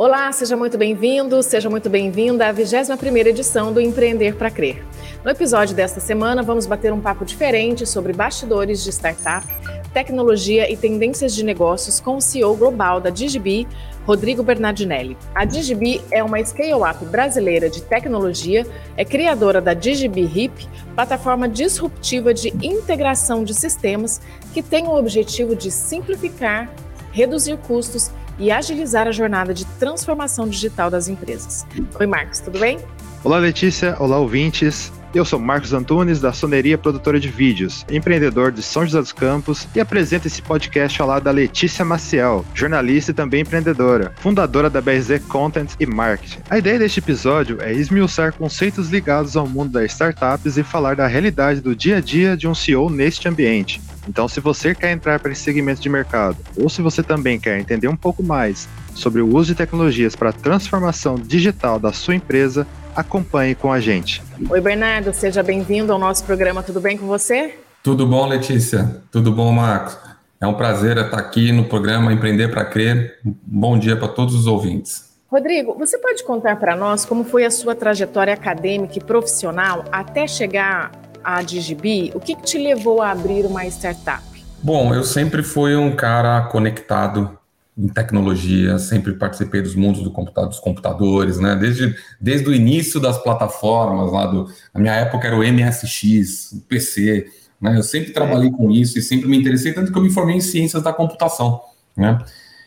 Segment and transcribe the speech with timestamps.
[0.00, 4.82] Olá, seja muito bem-vindo, seja muito bem-vinda à 21ª edição do Empreender para Crer.
[5.22, 9.46] No episódio desta semana, vamos bater um papo diferente sobre bastidores de startup,
[9.92, 13.68] tecnologia e tendências de negócios com o CEO global da Digibi,
[14.06, 15.18] Rodrigo Bernardinelli.
[15.34, 22.32] A Digibi é uma scale-up brasileira de tecnologia, é criadora da Digibi HIP, plataforma disruptiva
[22.32, 24.18] de integração de sistemas
[24.54, 26.72] que tem o objetivo de simplificar,
[27.12, 31.66] reduzir custos e agilizar a jornada de transformação digital das empresas.
[31.98, 32.80] Oi, Marcos, tudo bem?
[33.22, 33.94] Olá, Letícia.
[34.00, 34.90] Olá, ouvintes.
[35.12, 39.66] Eu sou Marcos Antunes, da Soneria Produtora de Vídeos, empreendedor de São José dos Campos
[39.74, 44.80] e apresento esse podcast ao lado da Letícia Maciel, jornalista e também empreendedora, fundadora da
[44.80, 46.38] BRZ Content e Marketing.
[46.48, 51.08] A ideia deste episódio é esmiuçar conceitos ligados ao mundo das startups e falar da
[51.08, 53.82] realidade do dia a dia de um CEO neste ambiente.
[54.10, 57.60] Então, se você quer entrar para esse segmento de mercado, ou se você também quer
[57.60, 62.16] entender um pouco mais sobre o uso de tecnologias para a transformação digital da sua
[62.16, 64.20] empresa, acompanhe com a gente.
[64.50, 66.60] Oi, Bernardo, seja bem-vindo ao nosso programa.
[66.60, 67.54] Tudo bem com você?
[67.84, 69.00] Tudo bom, Letícia?
[69.12, 69.96] Tudo bom, Marcos?
[70.40, 73.20] É um prazer estar aqui no programa Empreender para Crer.
[73.24, 75.08] bom dia para todos os ouvintes.
[75.30, 80.26] Rodrigo, você pode contar para nós como foi a sua trajetória acadêmica e profissional até
[80.26, 80.90] chegar
[81.24, 82.12] à Digibi?
[82.14, 84.22] O que, que te levou a abrir uma startup?
[84.62, 87.38] Bom, eu sempre fui um cara conectado
[87.76, 91.56] em tecnologia, sempre participei dos mundos do computador, dos computadores, né?
[91.56, 94.46] Desde, desde o início das plataformas, lá do.
[94.74, 97.26] Na minha época era o MSX, o PC,
[97.60, 97.76] né?
[97.76, 100.40] Eu sempre trabalhei com isso e sempre me interessei, tanto que eu me formei em
[100.40, 101.60] ciências da computação,
[101.96, 102.18] né?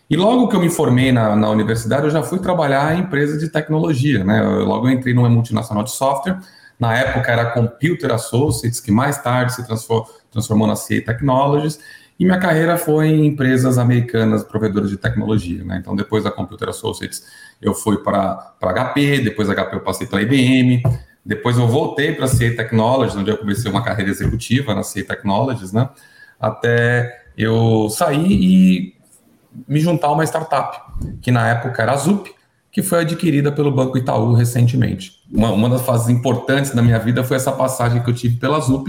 [0.09, 3.39] E logo que eu me formei na, na universidade, eu já fui trabalhar em empresas
[3.39, 4.43] de tecnologia, né?
[4.43, 6.39] Eu, logo eu entrei numa multinacional de software,
[6.83, 11.79] na época era Computer Associates, que mais tarde se transformou, na CA Technologies,
[12.19, 15.63] e minha carreira foi em empresas americanas provedoras de tecnologia.
[15.63, 15.77] Né?
[15.79, 17.25] Então, depois da Computer Associates,
[17.61, 20.83] eu fui para HP, depois da HP eu passei para IBM,
[21.25, 25.03] depois eu voltei para a CA Technologies, onde eu comecei uma carreira executiva na CA
[25.07, 25.89] Technologies, né?
[26.37, 28.95] até eu sair e
[29.65, 30.81] me juntar a uma startup,
[31.21, 32.29] que na época era a Zup,
[32.73, 35.21] que foi adquirida pelo Banco Itaú recentemente.
[35.31, 38.59] Uma, uma das fases importantes da minha vida foi essa passagem que eu tive pela
[38.59, 38.87] Zup,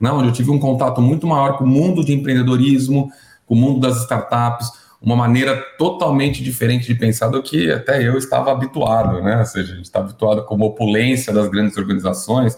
[0.00, 3.10] né, onde eu tive um contato muito maior com o mundo de empreendedorismo,
[3.44, 8.16] com o mundo das startups, uma maneira totalmente diferente de pensar do que até eu
[8.16, 9.38] estava habituado, né?
[9.38, 12.56] Ou seja, a gente está habituado com a opulência das grandes organizações,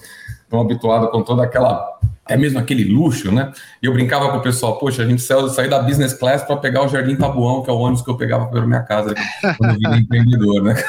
[0.49, 1.99] estão habituado com toda aquela
[2.29, 3.51] é mesmo aquele luxo, né?
[3.83, 6.59] E eu brincava com o pessoal, poxa, a gente saiu, saiu da business class para
[6.59, 9.15] pegar o Jardim Tabuão, que é o ônibus que eu pegava para minha casa
[9.57, 10.75] quando eu vim empreendedor, né?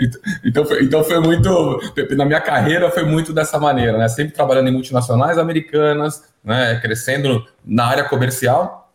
[0.00, 1.78] Então, então, foi, então foi muito,
[2.16, 4.08] na minha carreira foi muito dessa maneira, né?
[4.08, 6.80] Sempre trabalhando em multinacionais americanas, né?
[6.80, 8.85] Crescendo na área comercial,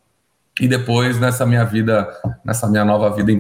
[0.61, 2.07] e depois nessa minha vida,
[2.45, 3.33] nessa minha nova vida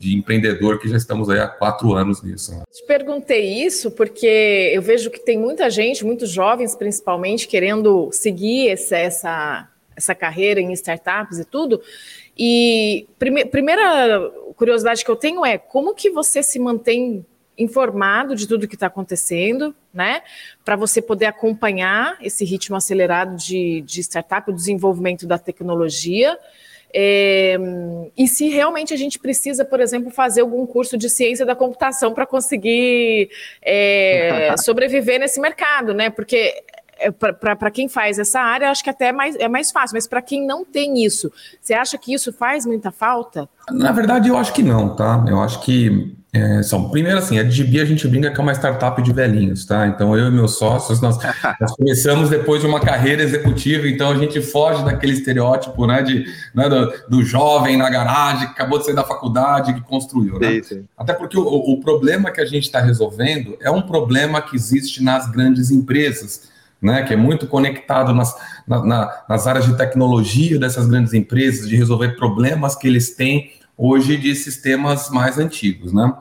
[0.00, 2.60] de empreendedor, que já estamos aí há quatro anos nisso.
[2.72, 8.68] Te perguntei isso porque eu vejo que tem muita gente, muitos jovens principalmente, querendo seguir
[8.70, 11.80] essa, essa, essa carreira em startups e tudo.
[12.36, 17.24] E prime, primeira curiosidade que eu tenho é como que você se mantém
[17.56, 20.22] informado de tudo que está acontecendo, né?
[20.64, 26.38] Para você poder acompanhar esse ritmo acelerado de, de startup, o desenvolvimento da tecnologia.
[26.94, 27.56] É,
[28.16, 32.12] e se realmente a gente precisa, por exemplo, fazer algum curso de ciência da computação
[32.14, 33.30] para conseguir
[33.62, 36.10] é, sobreviver nesse mercado, né?
[36.10, 36.62] Porque
[36.98, 40.06] é, para quem faz essa área, acho que até é mais, é mais fácil, mas
[40.06, 43.48] para quem não tem isso, você acha que isso faz muita falta?
[43.70, 45.24] Na verdade, eu acho que não, tá?
[45.28, 48.52] Eu acho que é, são, primeiro assim, a DGB a gente brinca que é uma
[48.52, 49.86] startup de velhinhos, tá?
[49.86, 51.18] Então eu e meus sócios, nós,
[51.58, 56.26] nós começamos depois de uma carreira executiva, então a gente foge daquele estereótipo, né, de,
[56.54, 60.54] né, do, do jovem na garagem, que acabou de sair da faculdade, que construiu, né?
[60.56, 60.84] Sim, sim.
[60.96, 65.02] Até porque o, o problema que a gente está resolvendo é um problema que existe
[65.02, 66.50] nas grandes empresas,
[66.82, 68.36] né, que é muito conectado nas,
[68.68, 73.56] na, na, nas áreas de tecnologia dessas grandes empresas, de resolver problemas que eles têm
[73.76, 76.12] hoje de sistemas mais antigos, né?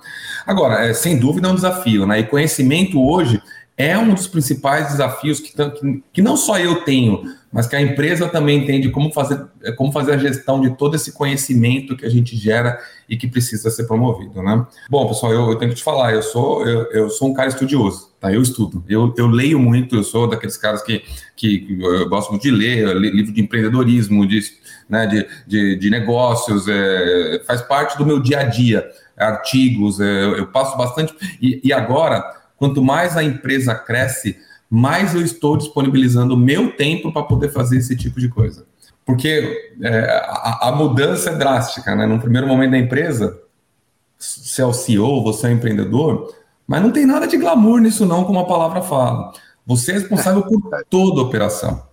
[0.46, 2.19] Agora, é, sem dúvida é um desafio, né?
[2.19, 3.42] E conhecimento hoje
[3.77, 7.81] é um dos principais desafios que, que, que não só eu tenho, mas que a
[7.81, 11.95] empresa também tem de como fazer, é, como fazer a gestão de todo esse conhecimento
[11.95, 12.80] que a gente gera
[13.10, 14.66] e que precisa ser promovido, né?
[14.89, 17.50] Bom, pessoal, eu, eu tenho que te falar, eu sou, eu, eu sou um cara
[17.50, 18.31] estudioso, tá?
[18.31, 21.04] Eu estudo, eu, eu leio muito, eu sou daqueles caras que,
[21.36, 24.42] que, que eu gosto muito de ler, livro de empreendedorismo, de,
[24.89, 30.25] né, de, de, de negócios, é, faz parte do meu dia a dia, artigos, é,
[30.39, 34.38] eu passo bastante, e, e agora, quanto mais a empresa cresce,
[34.69, 38.66] mais eu estou disponibilizando o meu tempo para poder fazer esse tipo de coisa.
[39.06, 42.06] porque é, a, a, mudança é drástica, né?
[42.07, 43.40] No primeiro momento da empresa,
[44.18, 46.34] você é o CEO, você é o empreendedor,
[46.68, 49.31] mas não tem nada de glamour nisso não, como a palavra fala.
[49.66, 51.84] Você é responsável por toda a operação.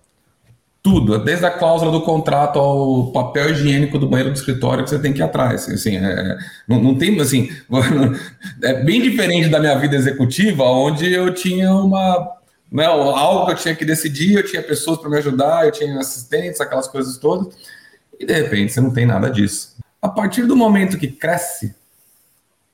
[0.83, 4.99] Tudo, desde a cláusula do contrato ao papel higiênico do banheiro do escritório que você
[4.99, 5.69] tem que ir atrás.
[5.69, 6.37] Assim, é,
[6.67, 7.49] não, não, tem, assim,
[8.61, 12.35] é bem diferente da minha vida executiva, onde eu tinha uma,
[12.69, 15.97] né, algo que eu tinha que decidir, eu tinha pessoas para me ajudar, eu tinha
[15.99, 17.55] assistentes, aquelas coisas todas,
[18.19, 19.77] e de repente você não tem nada disso.
[20.01, 21.73] A partir do momento que cresce,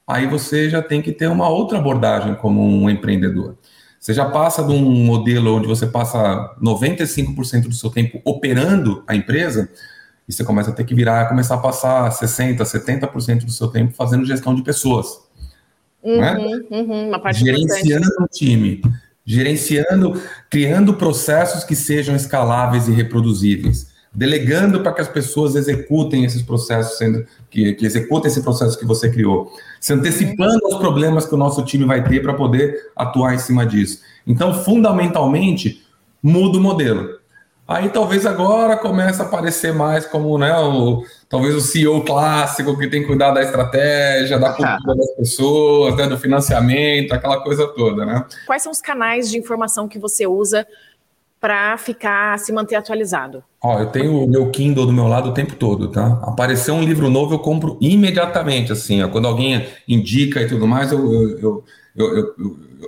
[0.07, 3.55] aí você já tem que ter uma outra abordagem como um empreendedor.
[3.99, 9.15] Você já passa de um modelo onde você passa 95% do seu tempo operando a
[9.15, 9.69] empresa,
[10.27, 13.93] e você começa a ter que virar, começar a passar 60%, 70% do seu tempo
[13.93, 15.07] fazendo gestão de pessoas.
[16.01, 16.37] Uhum, né?
[16.71, 18.81] uhum, parte gerenciando o time,
[19.25, 26.41] gerenciando, criando processos que sejam escaláveis e reproduzíveis, delegando para que as pessoas executem esses
[26.41, 29.49] processos, sendo que, que executem esse processo que você criou
[29.79, 33.65] se antecipando aos problemas que o nosso time vai ter para poder atuar em cima
[33.65, 34.01] disso.
[34.27, 35.85] Então, fundamentalmente,
[36.21, 37.17] muda o modelo.
[37.65, 42.89] Aí talvez agora comece a aparecer mais como né, o, talvez o CEO clássico que
[42.89, 48.05] tem que cuidar da estratégia, da cultura das pessoas, né, do financiamento, aquela coisa toda,
[48.05, 48.25] né?
[48.45, 50.67] Quais são os canais de informação que você usa
[51.39, 53.43] para ficar se manter atualizado?
[53.61, 56.19] Ó, eu tenho o meu Kindle do meu lado o tempo todo, tá?
[56.23, 59.01] Apareceu um livro novo, eu compro imediatamente, assim.
[59.01, 61.63] Ó, quando alguém indica e tudo mais, eu, eu,
[61.95, 62.35] eu,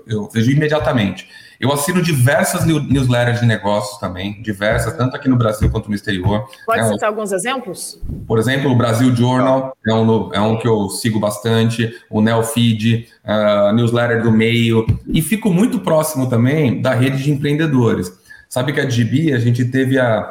[0.07, 1.27] eu, vejo imediatamente.
[1.59, 6.50] Eu assino diversas newsletters de negócios também, diversas, tanto aqui no Brasil quanto no exterior.
[6.65, 8.01] Pode é, citar alguns exemplos?
[8.25, 13.07] Por exemplo, o Brasil Journal é um, é um que eu sigo bastante, o Neofeed,
[13.24, 18.20] a uh, newsletter do Meio, e fico muito próximo também da rede de empreendedores.
[18.51, 20.30] Sabe que a DB, a gente teve a,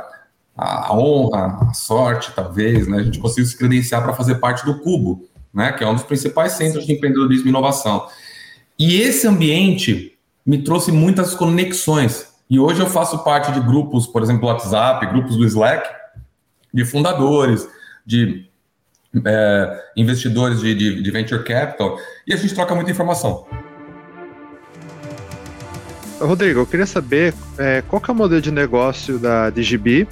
[0.54, 2.98] a honra, a sorte, talvez, né?
[2.98, 5.72] A gente conseguiu se credenciar para fazer parte do Cubo, né?
[5.72, 8.06] Que é um dos principais centros de empreendedorismo e inovação.
[8.78, 12.28] E esse ambiente me trouxe muitas conexões.
[12.50, 15.88] E hoje eu faço parte de grupos, por exemplo, WhatsApp, grupos do Slack,
[16.74, 17.66] de fundadores,
[18.04, 18.50] de
[19.24, 23.46] é, investidores de, de, de venture capital, e a gente troca muita informação.
[26.20, 30.06] Rodrigo, eu queria saber é, qual que é o modelo de negócio da DGB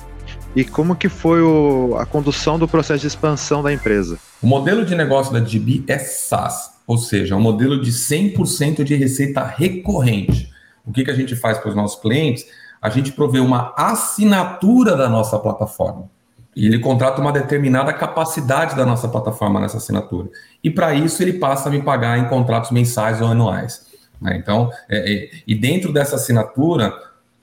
[0.57, 4.19] e como que foi o, a condução do processo de expansão da empresa.
[4.43, 8.83] O modelo de negócio da DGB é SaaS, ou seja, é um modelo de 100%
[8.83, 10.51] de receita recorrente.
[10.87, 12.47] O que, que a gente faz para os nossos clientes?
[12.81, 16.09] A gente provê uma assinatura da nossa plataforma.
[16.57, 20.29] E ele contrata uma determinada capacidade da nossa plataforma nessa assinatura.
[20.65, 23.87] E para isso ele passa a me pagar em contratos mensais ou anuais.
[24.21, 24.37] Né?
[24.37, 26.93] Então, é, é, e dentro dessa assinatura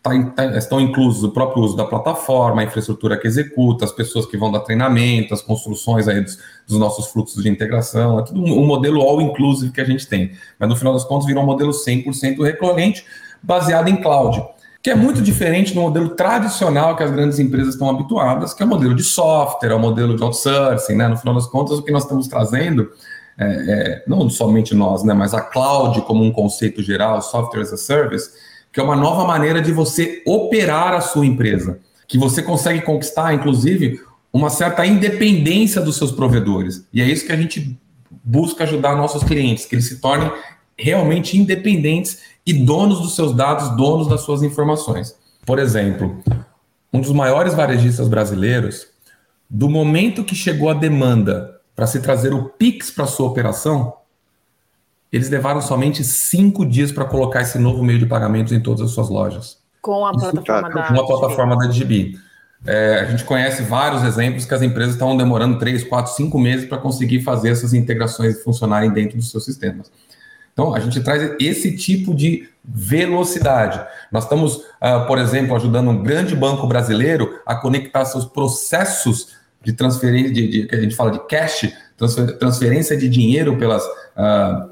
[0.01, 4.25] tá, tá, estão inclusos o próprio uso da plataforma, a infraestrutura que executa, as pessoas
[4.25, 6.37] que vão dar treinamento, as construções aí dos,
[6.67, 10.31] dos nossos fluxos de integração, é tudo um, um modelo all-inclusive que a gente tem.
[10.59, 13.05] Mas no final das contas virou um modelo 100% recorrente,
[13.41, 14.43] baseado em cloud
[14.85, 18.65] que é muito diferente do modelo tradicional que as grandes empresas estão habituadas, que é
[18.67, 21.07] o modelo de software, é o modelo de outsourcing, né?
[21.07, 22.91] No final das contas, o que nós estamos trazendo
[23.37, 27.73] é, é, não somente nós, né, mas a cloud como um conceito geral, software as
[27.73, 28.31] a service,
[28.71, 33.33] que é uma nova maneira de você operar a sua empresa, que você consegue conquistar,
[33.33, 33.99] inclusive,
[34.31, 36.85] uma certa independência dos seus provedores.
[36.93, 37.79] E é isso que a gente
[38.23, 40.31] busca ajudar nossos clientes, que eles se tornem
[40.77, 45.15] realmente independentes e donos dos seus dados, donos das suas informações.
[45.45, 46.21] Por exemplo,
[46.91, 48.87] um dos maiores varejistas brasileiros,
[49.49, 53.93] do momento que chegou a demanda para se trazer o Pix para sua operação,
[55.11, 58.91] eles levaram somente cinco dias para colocar esse novo meio de pagamentos em todas as
[58.91, 59.57] suas lojas.
[59.81, 62.17] Com a plataforma da Com a plataforma da DGB.
[62.65, 66.67] É, a gente conhece vários exemplos que as empresas estão demorando três, quatro, cinco meses
[66.67, 69.91] para conseguir fazer essas integrações funcionarem dentro dos seus sistemas.
[70.51, 73.85] Então, a gente traz esse tipo de velocidade.
[74.11, 79.34] Nós estamos, uh, por exemplo, ajudando um grande banco brasileiro a conectar seus processos
[79.65, 83.83] de transferência, de, de, que a gente fala de cash, transfer, transferência de dinheiro pelas
[83.83, 84.69] uh, ah,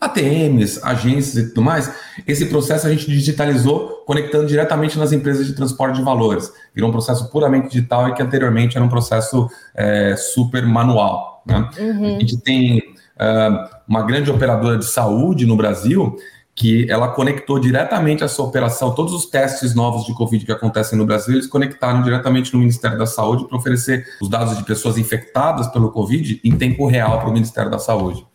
[0.00, 1.92] ATMs, agências e tudo mais,
[2.26, 6.50] esse processo a gente digitalizou conectando diretamente nas empresas de transporte de valores.
[6.74, 11.42] Virou um processo puramente digital e que anteriormente era um processo é, super manual.
[11.46, 11.68] Né?
[11.78, 12.16] Uhum.
[12.16, 16.16] A gente tem uh, uma grande operadora de saúde no Brasil
[16.56, 21.04] que ela conectou diretamente essa operação, todos os testes novos de Covid que acontecem no
[21.04, 25.68] Brasil, eles conectaram diretamente no Ministério da Saúde para oferecer os dados de pessoas infectadas
[25.68, 28.26] pelo Covid em tempo real para o Ministério da Saúde.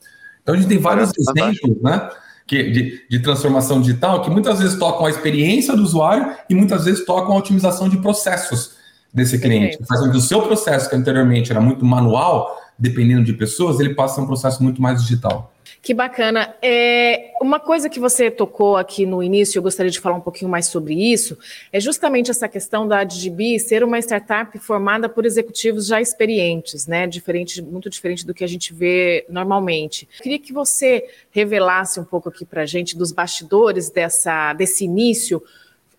[0.44, 2.10] Então a gente tem vários exemplos, né?
[2.46, 6.86] Que, de, de, transformação digital que muitas vezes tocam a experiência do usuário e muitas
[6.86, 8.76] vezes tocam a otimização de processos.
[9.14, 9.78] desse cliente.
[9.88, 13.94] Faz com que o seu processo, que anteriormente era muito manual, dependendo de pessoas, ele
[13.94, 15.51] passa a um processo muito mais digital.
[15.82, 16.56] Que bacana.
[16.62, 20.50] É, uma coisa que você tocou aqui no início, eu gostaria de falar um pouquinho
[20.50, 21.36] mais sobre isso,
[21.74, 27.08] é justamente essa questão da DGB ser uma startup formada por executivos já experientes, né?
[27.08, 30.08] Diferente, muito diferente do que a gente vê normalmente.
[30.20, 34.86] Eu queria que você revelasse um pouco aqui para a gente dos bastidores dessa, desse
[34.86, 35.42] início.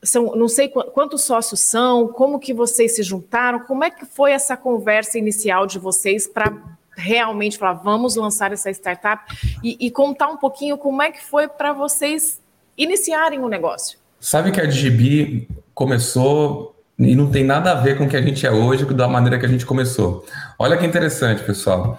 [0.00, 4.30] São, não sei quantos sócios são, como que vocês se juntaram, como é que foi
[4.30, 9.24] essa conversa inicial de vocês para realmente falar, vamos lançar essa startup
[9.62, 12.40] e, e contar um pouquinho como é que foi para vocês
[12.76, 13.98] iniciarem o negócio.
[14.20, 18.22] Sabe que a DGB começou e não tem nada a ver com o que a
[18.22, 20.24] gente é hoje, da maneira que a gente começou.
[20.58, 21.98] Olha que interessante, pessoal.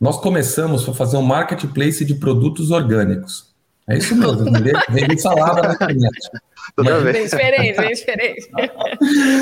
[0.00, 3.52] Nós começamos a fazer um marketplace de produtos orgânicos.
[3.88, 4.44] É isso mesmo,
[4.90, 6.30] vender salada na internet.
[6.76, 8.50] Toda bem diferente, bem diferente.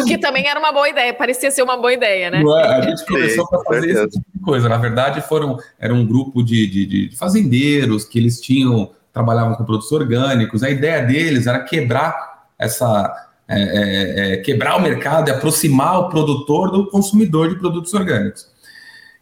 [0.00, 2.42] o que também era uma boa ideia, parecia ser uma boa ideia, né?
[2.42, 2.66] É?
[2.66, 4.68] A gente começou a fazer esse tipo de coisa.
[4.68, 9.64] Na verdade, foram, era um grupo de, de, de fazendeiros que eles tinham, trabalhavam com
[9.64, 10.62] produtos orgânicos.
[10.62, 13.28] A ideia deles era quebrar essa.
[13.48, 18.46] É, é, é, quebrar o mercado e aproximar o produtor do consumidor de produtos orgânicos.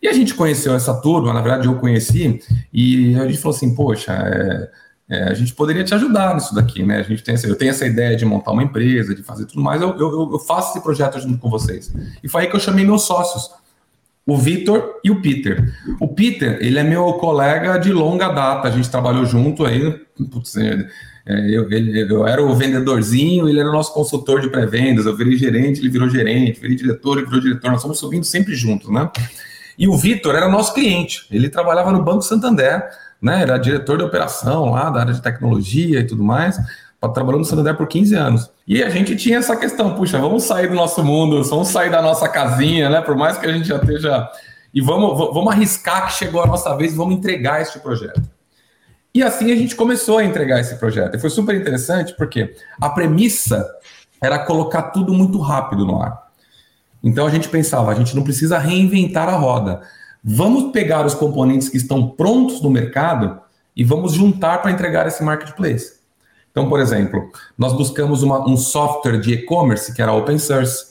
[0.01, 2.41] E a gente conheceu essa turma, na verdade eu conheci,
[2.73, 4.71] e a gente falou assim, poxa,
[5.11, 6.99] é, a gente poderia te ajudar nisso daqui, né?
[6.99, 9.61] A gente tem essa, eu tenho essa ideia de montar uma empresa, de fazer tudo
[9.61, 11.93] mais, eu, eu, eu faço esse projeto junto com vocês.
[12.23, 13.51] E foi aí que eu chamei meus sócios,
[14.25, 15.75] o Vitor e o Peter.
[15.99, 20.01] O Peter, ele é meu colega de longa data, a gente trabalhou junto aí,
[20.31, 20.87] putz, é,
[21.27, 25.17] é eu, ele, eu era o vendedorzinho, ele era o nosso consultor de pré-vendas, eu
[25.17, 28.89] virei gerente, ele virou gerente, virei diretor, ele virou diretor, nós fomos subindo sempre juntos,
[28.89, 29.11] né?
[29.77, 32.85] E o Vitor era nosso cliente, ele trabalhava no Banco Santander,
[33.21, 33.43] né?
[33.43, 36.57] Era diretor de operação lá da área de tecnologia e tudo mais.
[37.15, 38.51] Trabalhou no Santander por 15 anos.
[38.67, 42.03] E a gente tinha essa questão, puxa, vamos sair do nosso mundo, vamos sair da
[42.03, 43.01] nossa casinha, né?
[43.01, 44.29] Por mais que a gente já esteja.
[44.73, 48.23] E vamos, vamos arriscar que chegou a nossa vez e vamos entregar este projeto.
[49.13, 51.17] E assim a gente começou a entregar esse projeto.
[51.17, 53.67] E foi super interessante porque a premissa
[54.23, 56.31] era colocar tudo muito rápido no ar.
[57.03, 59.81] Então a gente pensava, a gente não precisa reinventar a roda.
[60.23, 63.41] Vamos pegar os componentes que estão prontos no mercado
[63.75, 66.01] e vamos juntar para entregar esse marketplace.
[66.51, 70.87] Então, por exemplo, nós buscamos uma, um software de e-commerce que era open source.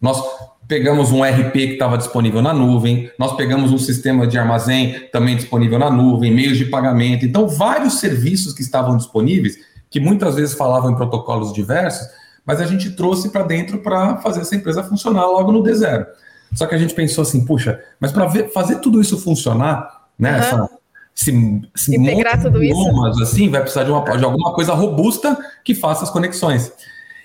[0.00, 0.22] Nós
[0.66, 5.36] pegamos um RP que estava disponível na nuvem, nós pegamos um sistema de armazém também
[5.36, 7.24] disponível na nuvem, meios de pagamento.
[7.24, 12.06] Então, vários serviços que estavam disponíveis, que muitas vezes falavam em protocolos diversos,
[12.44, 16.06] mas a gente trouxe para dentro para fazer essa empresa funcionar logo no D0.
[16.54, 20.32] Só que a gente pensou assim, puxa, mas para fazer tudo isso funcionar, né?
[20.32, 20.36] Uhum.
[20.36, 20.70] Essa,
[21.14, 23.04] se, se Integrar tudo isso.
[23.22, 26.72] assim, vai precisar de, uma, de alguma coisa robusta que faça as conexões.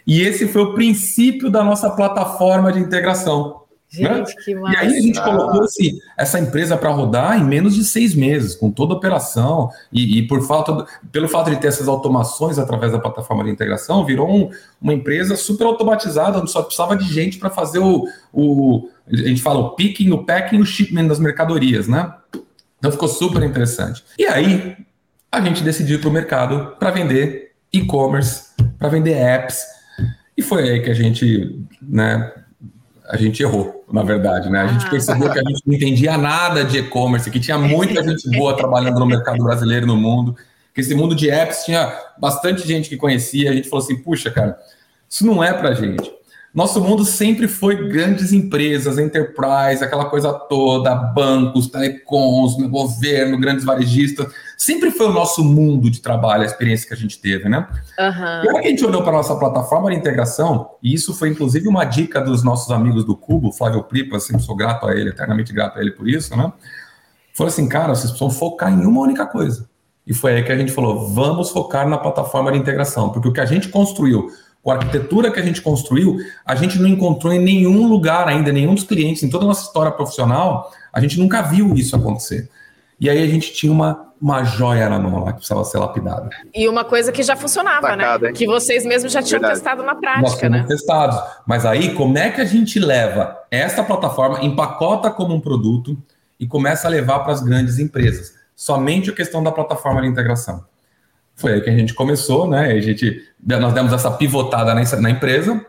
[0.08, 3.61] E esse foi o princípio da nossa plataforma de integração.
[3.92, 4.24] Gente, né?
[4.46, 4.74] que massa.
[4.74, 8.56] E aí a gente colocou assim, essa empresa para rodar em menos de seis meses,
[8.56, 12.58] com toda a operação, e, e por falta do, pelo fato de ter essas automações
[12.58, 14.50] através da plataforma de integração, virou um,
[14.82, 18.90] uma empresa super automatizada, onde só precisava de gente para fazer o, o.
[19.08, 22.14] A gente fala o picking, o packing e o shipment das mercadorias, né?
[22.80, 24.04] Então ficou super interessante.
[24.18, 24.78] E aí
[25.30, 29.64] a gente decidiu ir para o mercado para vender e-commerce, para vender apps.
[30.36, 32.32] E foi aí que a gente, né,
[33.08, 34.62] a gente errou, na verdade, né?
[34.62, 34.90] A gente ah.
[34.90, 39.00] percebeu que a gente não entendia nada de e-commerce, que tinha muita gente boa trabalhando
[39.00, 40.36] no mercado brasileiro, no mundo,
[40.74, 43.52] que esse mundo de apps tinha bastante gente que conhecia.
[43.52, 44.58] A gente falou assim: puxa, cara,
[45.10, 46.12] isso não é pra gente.
[46.54, 54.28] Nosso mundo sempre foi grandes empresas, enterprise, aquela coisa toda, bancos, telecoms, governo, grandes varejistas.
[54.58, 57.66] Sempre foi o nosso mundo de trabalho, a experiência que a gente teve, né?
[57.98, 58.44] Uhum.
[58.44, 61.70] E aí a gente olhou para a nossa plataforma de integração, e isso foi inclusive
[61.70, 65.54] uma dica dos nossos amigos do Cubo, Flávio Pripa, sempre sou grato a ele, eternamente
[65.54, 66.52] grato a ele por isso, né?
[67.34, 69.70] Falou assim, cara, vocês precisam focar em uma única coisa.
[70.06, 73.34] E foi aí que a gente falou, vamos focar na plataforma de integração, porque o
[73.34, 74.30] que a gente construiu
[74.64, 78.52] com a arquitetura que a gente construiu, a gente não encontrou em nenhum lugar ainda,
[78.52, 82.50] nenhum dos clientes, em toda a nossa história profissional, a gente nunca viu isso acontecer.
[83.00, 86.30] E aí a gente tinha uma, uma joia na mão lá que precisava ser lapidada.
[86.54, 88.30] E uma coisa que já funcionava, Bacada, né?
[88.30, 88.36] Hein?
[88.36, 89.60] Que vocês mesmos já tinham Verdade.
[89.60, 90.66] testado na prática, Nós né?
[90.68, 91.20] testados.
[91.48, 95.98] Mas aí, como é que a gente leva essa plataforma, empacota como um produto
[96.40, 98.36] e começa a levar para as grandes empresas?
[98.56, 100.64] Somente a questão da plataforma de integração.
[101.42, 102.72] Foi aí que a gente começou, né?
[102.72, 105.66] A gente, nós demos essa pivotada na, empresa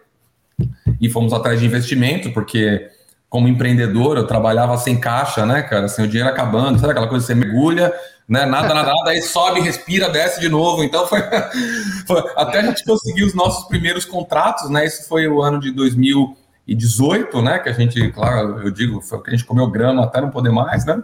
[1.00, 2.88] e fomos atrás de investimento, porque
[3.28, 5.88] como empreendedor eu trabalhava sem caixa, né, cara?
[5.88, 7.92] Sem o dinheiro acabando, sabe aquela coisa que você mergulha,
[8.28, 8.44] né?
[8.44, 10.84] Nada, nada, nada, aí sobe, respira, desce de novo.
[10.84, 11.20] Então foi,
[12.06, 14.86] foi, até a gente conseguir os nossos primeiros contratos, né?
[14.86, 16.36] Isso foi o ano de 2000
[16.66, 17.58] 2018, né?
[17.58, 20.50] Que a gente, claro, eu digo, foi que a gente comeu grama até não poder
[20.50, 21.02] mais, né?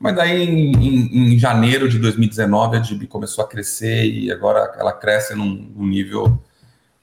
[0.00, 4.72] Mas daí em, em, em janeiro de 2019 a DIB começou a crescer e agora
[4.78, 6.42] ela cresce num, num nível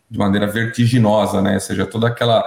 [0.10, 1.54] de maneira vertiginosa, né?
[1.54, 2.44] Ou seja, toda aquela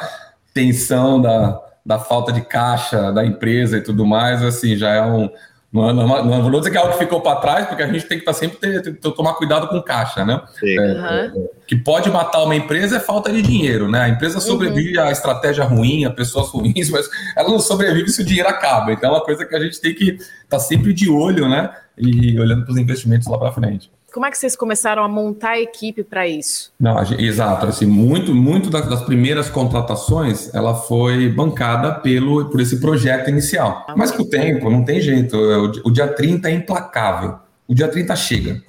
[0.53, 5.31] tensão da, da falta de caixa da empresa e tudo mais, assim, já é um,
[5.73, 8.05] não, não, não, vou dizer que é algo que ficou para trás, porque a gente
[8.05, 10.43] tem que estar tá sempre ter, ter, tomar cuidado com caixa, né?
[10.65, 11.49] É, uhum.
[11.65, 14.01] que pode matar uma empresa é falta de dinheiro, né?
[14.01, 14.41] A empresa uhum.
[14.41, 15.05] sobrevive uhum.
[15.05, 18.93] à estratégia ruim, a pessoas ruins, mas ela não sobrevive se o dinheiro acaba.
[18.93, 21.73] Então é uma coisa que a gente tem que estar tá sempre de olho, né?
[21.97, 23.93] E olhando para os investimentos lá para frente.
[24.13, 26.73] Como é que vocês começaram a montar a equipe para isso?
[26.81, 27.67] Não, exato.
[27.67, 33.85] Assim, muito, muito das, das, primeiras contratações, ela foi bancada pelo por esse projeto inicial.
[33.87, 35.37] Ah, Mas com o tempo, não tem jeito.
[35.37, 37.37] O, o dia 30 é implacável.
[37.69, 38.63] O dia 30 chega.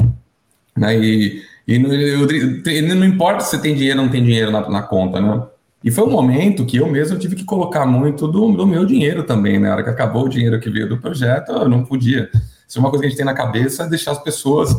[0.77, 0.97] Né?
[0.99, 5.19] E, e não, não importa se tem dinheiro ou não tem dinheiro na, na, conta,
[5.19, 5.43] né?
[5.83, 9.23] E foi um momento que eu mesmo tive que colocar muito do, do meu dinheiro
[9.23, 9.69] também, né?
[9.69, 12.29] Na hora que acabou o dinheiro que veio do projeto, eu não podia.
[12.67, 14.75] Se é uma coisa que a gente tem na cabeça, é deixar as pessoas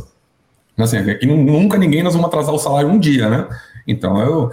[0.79, 3.49] Assim, aqui nunca ninguém nós vamos atrasar o salário um dia, né?
[3.87, 4.51] Então eu,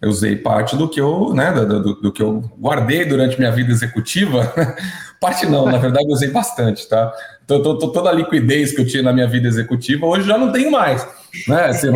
[0.00, 3.52] eu usei parte do que eu, né, do, do, do que eu guardei durante minha
[3.52, 4.52] vida executiva.
[5.20, 7.12] parte não, na verdade usei bastante, tá?
[7.46, 11.06] toda a liquidez que eu tinha na minha vida executiva, hoje já não tenho mais.
[11.46, 11.64] Né?
[11.66, 11.88] Assim,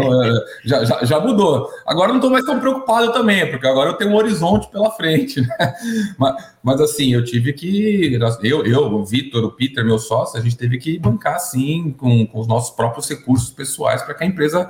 [0.64, 1.68] já, já, já, mudou.
[1.86, 5.40] Agora não estou mais tão preocupado também, porque agora eu tenho um horizonte pela frente.
[5.40, 5.74] Né?
[6.18, 8.18] Mas, mas, assim, eu tive que.
[8.42, 12.26] Eu, eu o Vitor, o Peter, meu sócio, a gente teve que bancar assim com,
[12.26, 14.68] com os nossos próprios recursos pessoais para que a empresa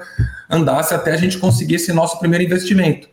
[0.51, 3.09] andasse até a gente conseguir esse nosso primeiro investimento.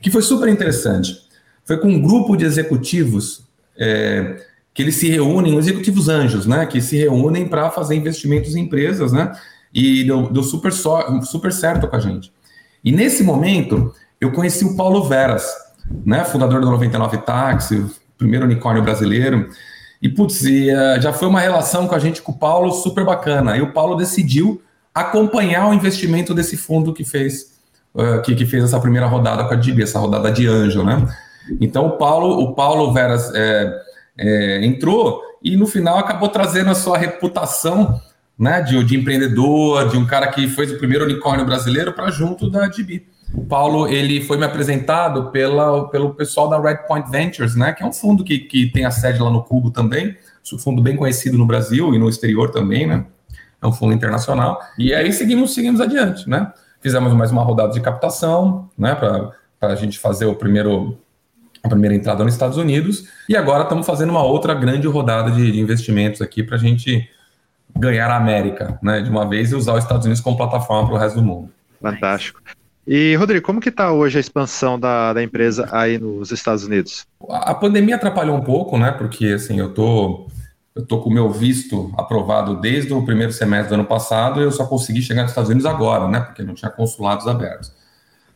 [0.00, 1.26] Que foi super interessante.
[1.64, 3.44] Foi com um grupo de executivos.
[3.78, 4.36] É,
[4.76, 8.60] que eles se reúnem, os executivos anjos, né, que se reúnem para fazer investimentos em
[8.60, 9.32] empresas, né,
[9.72, 12.30] e deu, deu super, super certo com a gente.
[12.84, 15.46] E nesse momento, eu conheci o Paulo Veras,
[16.04, 17.86] né, fundador do 99 Táxi,
[18.18, 19.48] primeiro unicórnio brasileiro,
[20.02, 23.02] e putz, e, uh, já foi uma relação com a gente com o Paulo super
[23.02, 23.56] bacana.
[23.56, 24.60] E o Paulo decidiu
[24.94, 27.56] acompanhar o investimento desse fundo que fez
[27.94, 31.02] uh, que, que, fez essa primeira rodada com a DIB, essa rodada de anjo, né?
[31.62, 33.85] Então o Paulo, o Paulo Veras é,
[34.18, 38.00] é, entrou e no final acabou trazendo a sua reputação
[38.38, 42.50] né, de, de empreendedor, de um cara que foi o primeiro unicórnio brasileiro para junto
[42.50, 43.06] da DB.
[43.34, 47.82] O Paulo ele foi me apresentado pela, pelo pessoal da Red Point Ventures, né, que
[47.82, 50.16] é um fundo que, que tem a sede lá no Cubo também,
[50.54, 53.04] um fundo bem conhecido no Brasil e no exterior também, né?
[53.60, 54.60] É um fundo internacional.
[54.78, 56.52] E aí seguimos, seguimos adiante, né?
[56.80, 60.98] Fizemos mais uma rodada de captação, né, para a gente fazer o primeiro
[61.62, 65.52] a primeira entrada nos Estados Unidos, e agora estamos fazendo uma outra grande rodada de,
[65.52, 67.08] de investimentos aqui para a gente
[67.76, 70.96] ganhar a América, né, de uma vez e usar os Estados Unidos como plataforma para
[70.96, 71.50] o resto do mundo.
[71.80, 72.40] Fantástico.
[72.86, 77.04] E, Rodrigo, como que está hoje a expansão da, da empresa aí nos Estados Unidos?
[77.28, 80.28] A, a pandemia atrapalhou um pouco, né, porque, assim, eu tô,
[80.74, 84.44] eu tô com o meu visto aprovado desde o primeiro semestre do ano passado e
[84.44, 87.72] eu só consegui chegar nos Estados Unidos agora, né, porque não tinha consulados abertos.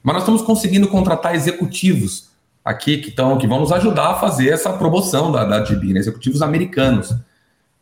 [0.03, 2.30] Mas nós estamos conseguindo contratar executivos
[2.65, 6.01] aqui que estão que vão nos ajudar a fazer essa promoção da, da DB, né?
[6.01, 7.15] executivos americanos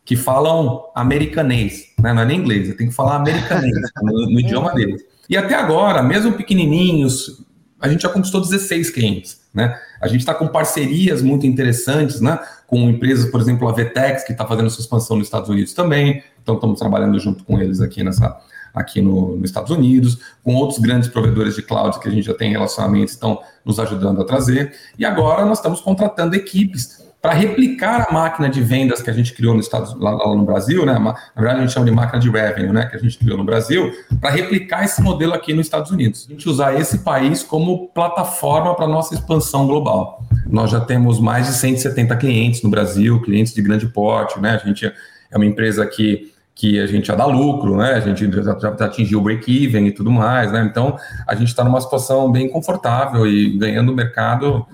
[0.05, 2.13] que falam americanês, né?
[2.13, 5.03] não é nem inglês, tem que falar americanês no, no idioma deles.
[5.29, 7.45] E até agora, mesmo pequenininhos,
[7.81, 9.79] a gente já conquistou 16 clientes, né?
[10.01, 12.39] A gente está com parcerias muito interessantes, né?
[12.67, 16.23] Com empresas, por exemplo, a Vtex, que está fazendo sua expansão nos Estados Unidos também.
[16.43, 18.41] Então, estamos trabalhando junto com eles aqui nessa,
[18.79, 22.35] aqui no, nos Estados Unidos, com outros grandes provedores de cloud que a gente já
[22.35, 24.73] tem relacionamentos, estão nos ajudando a trazer.
[24.99, 29.35] E agora nós estamos contratando equipes para replicar a máquina de vendas que a gente
[29.35, 30.97] criou no Estados, lá, lá, no Brasil, né?
[30.99, 32.87] Na verdade, a gente chama de máquina de revenue, né?
[32.87, 36.27] Que a gente criou no Brasil, para replicar esse modelo aqui nos Estados Unidos.
[36.29, 40.25] A gente usar esse país como plataforma para nossa expansão global.
[40.47, 44.53] Nós já temos mais de 170 clientes no Brasil, clientes de grande porte, né?
[44.63, 47.93] A gente é uma empresa que que a gente já dá lucro, né?
[47.93, 50.69] A gente já, já atingiu o break-even e tudo mais, né?
[50.69, 54.67] Então a gente está numa situação bem confortável e ganhando mercado,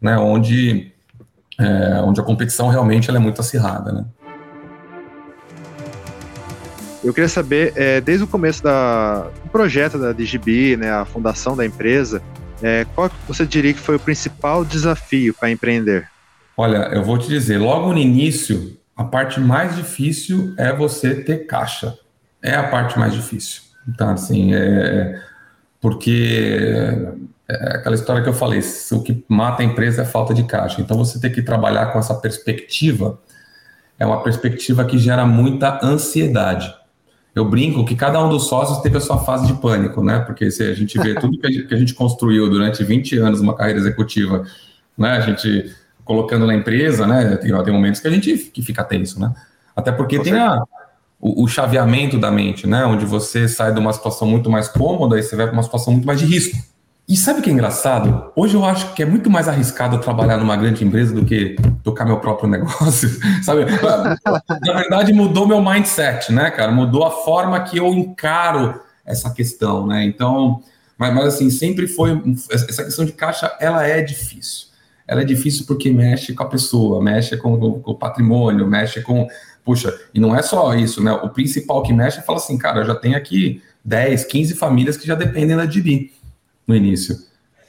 [0.00, 0.16] né?
[0.16, 0.92] Onde,
[1.58, 4.04] é, onde a competição realmente é muito acirrada, né?
[7.02, 11.56] Eu queria saber, é, desde o começo da, do projeto da DGB, né, a fundação
[11.56, 12.22] da empresa,
[12.62, 16.08] é, qual você diria que foi o principal desafio para empreender?
[16.56, 21.46] Olha, eu vou te dizer, logo no início, a parte mais difícil é você ter
[21.46, 21.98] caixa.
[22.40, 23.62] É a parte mais difícil.
[23.88, 25.20] Então, assim, é,
[25.80, 26.68] porque
[27.48, 28.60] é aquela história que eu falei,
[28.92, 30.80] o que mata a empresa é a falta de caixa.
[30.80, 33.18] Então, você tem que trabalhar com essa perspectiva,
[33.98, 36.72] é uma perspectiva que gera muita ansiedade.
[37.34, 40.20] Eu brinco que cada um dos sócios teve a sua fase de pânico, né?
[40.20, 43.80] Porque se a gente vê tudo que a gente construiu durante 20 anos, uma carreira
[43.80, 44.44] executiva,
[44.96, 45.12] né?
[45.12, 47.36] A gente colocando na empresa, né?
[47.36, 49.32] Tem, tem momentos que a gente que fica tenso, né?
[49.74, 50.62] Até porque Com tem a,
[51.20, 52.84] o, o, chaveamento da mente, né?
[52.84, 55.92] Onde você sai de uma situação muito mais cômoda e você vai para uma situação
[55.92, 56.56] muito mais de risco.
[57.08, 58.32] E sabe o que é engraçado?
[58.36, 62.04] Hoje eu acho que é muito mais arriscado trabalhar numa grande empresa do que tocar
[62.04, 63.08] meu próprio negócio,
[63.42, 63.66] sabe?
[64.64, 66.70] Na verdade, mudou meu mindset, né, cara?
[66.70, 70.04] Mudou a forma que eu encaro essa questão, né?
[70.04, 70.62] Então,
[70.96, 74.71] mas, mas assim, sempre foi essa questão de caixa, ela é difícil.
[75.06, 79.26] Ela é difícil porque mexe com a pessoa, mexe com, com o patrimônio, mexe com,
[79.64, 81.12] puxa, e não é só isso, né?
[81.12, 84.96] O principal que mexe é fala assim, cara, eu já tenho aqui 10, 15 famílias
[84.96, 86.12] que já dependem da DB
[86.66, 87.16] no início.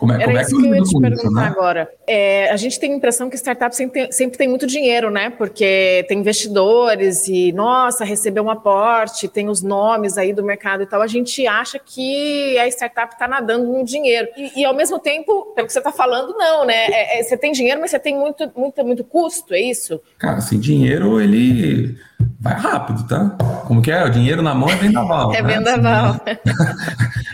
[0.04, 1.46] Como é, Era como é isso que, eu ia te perguntar isso, né?
[1.46, 1.90] agora.
[2.06, 5.30] É, a gente tem a impressão que startup sempre tem, sempre tem muito dinheiro, né?
[5.30, 10.86] Porque tem investidores e, nossa, recebeu um aporte, tem os nomes aí do mercado e
[10.86, 11.02] tal.
[11.02, 14.28] A gente acha que a startup está nadando no dinheiro.
[14.36, 16.88] E, e, ao mesmo tempo, pelo que você está falando, não, né?
[16.88, 20.02] É, é, você tem dinheiro, mas você tem muito, muito, muito custo, é isso?
[20.18, 21.96] Cara, assim, dinheiro, ele
[22.44, 23.30] vai rápido, tá?
[23.66, 24.04] Como que é?
[24.04, 25.32] O dinheiro na mão é vendaval.
[25.34, 25.56] É né?
[25.56, 26.20] vendaval.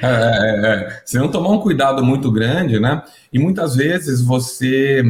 [0.02, 3.04] É, é, é, se não tomar um cuidado muito grande, né?
[3.34, 5.04] E muitas vezes você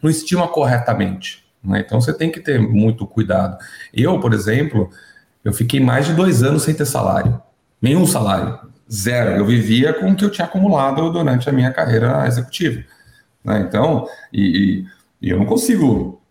[0.00, 1.44] não estima corretamente.
[1.64, 1.82] Né?
[1.84, 3.58] Então você tem que ter muito cuidado.
[3.92, 4.88] Eu, por exemplo,
[5.44, 7.42] eu fiquei mais de dois anos sem ter salário.
[7.82, 8.60] Nenhum salário.
[8.88, 9.30] Zero.
[9.30, 12.84] Eu vivia com o que eu tinha acumulado durante a minha carreira executiva.
[13.42, 13.66] Né?
[13.68, 14.84] Então, e,
[15.20, 16.22] e eu não consigo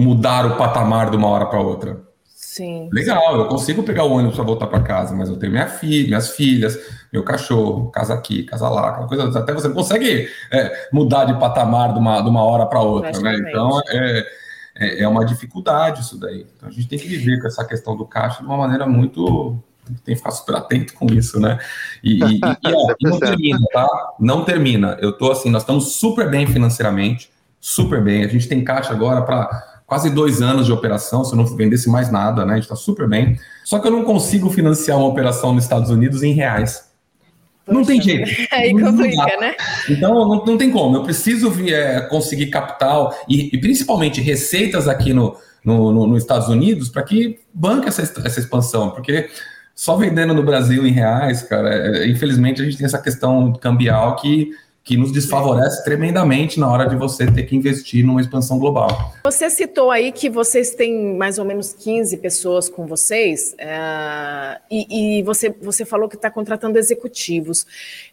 [0.00, 2.10] mudar o patamar de uma hora para outra.
[2.50, 2.90] Sim.
[2.92, 6.08] Legal, eu consigo pegar o ônibus para voltar para casa, mas eu tenho minha filha,
[6.08, 6.76] minhas filhas,
[7.12, 9.38] meu cachorro, casa aqui, casa lá, aquela coisa.
[9.38, 13.36] Até você consegue é, mudar de patamar de uma, de uma hora para outra, né?
[13.38, 14.26] Então é,
[14.74, 16.44] é, é, uma dificuldade isso daí.
[16.56, 19.56] Então a gente tem que viver com essa questão do caixa de uma maneira muito.
[20.04, 21.56] Tem que ficar super atento com isso, né?
[22.02, 23.88] E, e, e, ó, e não termina, tá?
[24.18, 24.98] Não termina.
[25.00, 28.24] Eu tô assim, nós estamos super bem financeiramente, super bem.
[28.24, 31.90] A gente tem caixa agora para quase dois anos de operação, se eu não vendesse
[31.90, 32.52] mais nada, né?
[32.52, 33.36] A gente está super bem.
[33.64, 36.88] Só que eu não consigo financiar uma operação nos Estados Unidos em reais.
[37.66, 38.30] Poxa, não tem jeito.
[38.52, 39.56] Aí complica, né?
[39.88, 40.96] Então, não, não tem como.
[40.96, 46.46] Eu preciso é, conseguir capital e, e, principalmente receitas aqui no, no, no nos Estados
[46.46, 49.28] Unidos para que banque essa, essa expansão, porque
[49.74, 54.14] só vendendo no Brasil em reais, cara, é, infelizmente a gente tem essa questão cambial
[54.14, 54.50] que
[54.90, 59.14] que nos desfavorece tremendamente na hora de você ter que investir numa expansão global.
[59.22, 65.18] Você citou aí que vocês têm mais ou menos 15 pessoas com vocês, é, e,
[65.18, 67.64] e, você, você falou que está contratando executivos.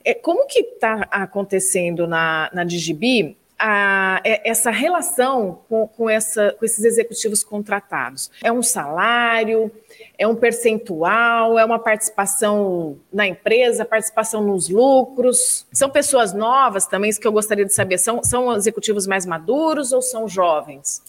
[0.06, 6.56] É, como que está acontecendo na, na Digibi a, é, essa relação com, com, essa,
[6.58, 8.30] com esses executivos contratados?
[8.44, 9.72] É um salário?
[10.18, 11.58] É um percentual?
[11.58, 13.86] É uma participação na empresa?
[13.86, 15.66] Participação nos lucros?
[15.72, 17.10] São pessoas novas também?
[17.10, 17.98] Isso que eu gostaria de saber.
[17.98, 21.02] São, são executivos mais maduros ou são jovens?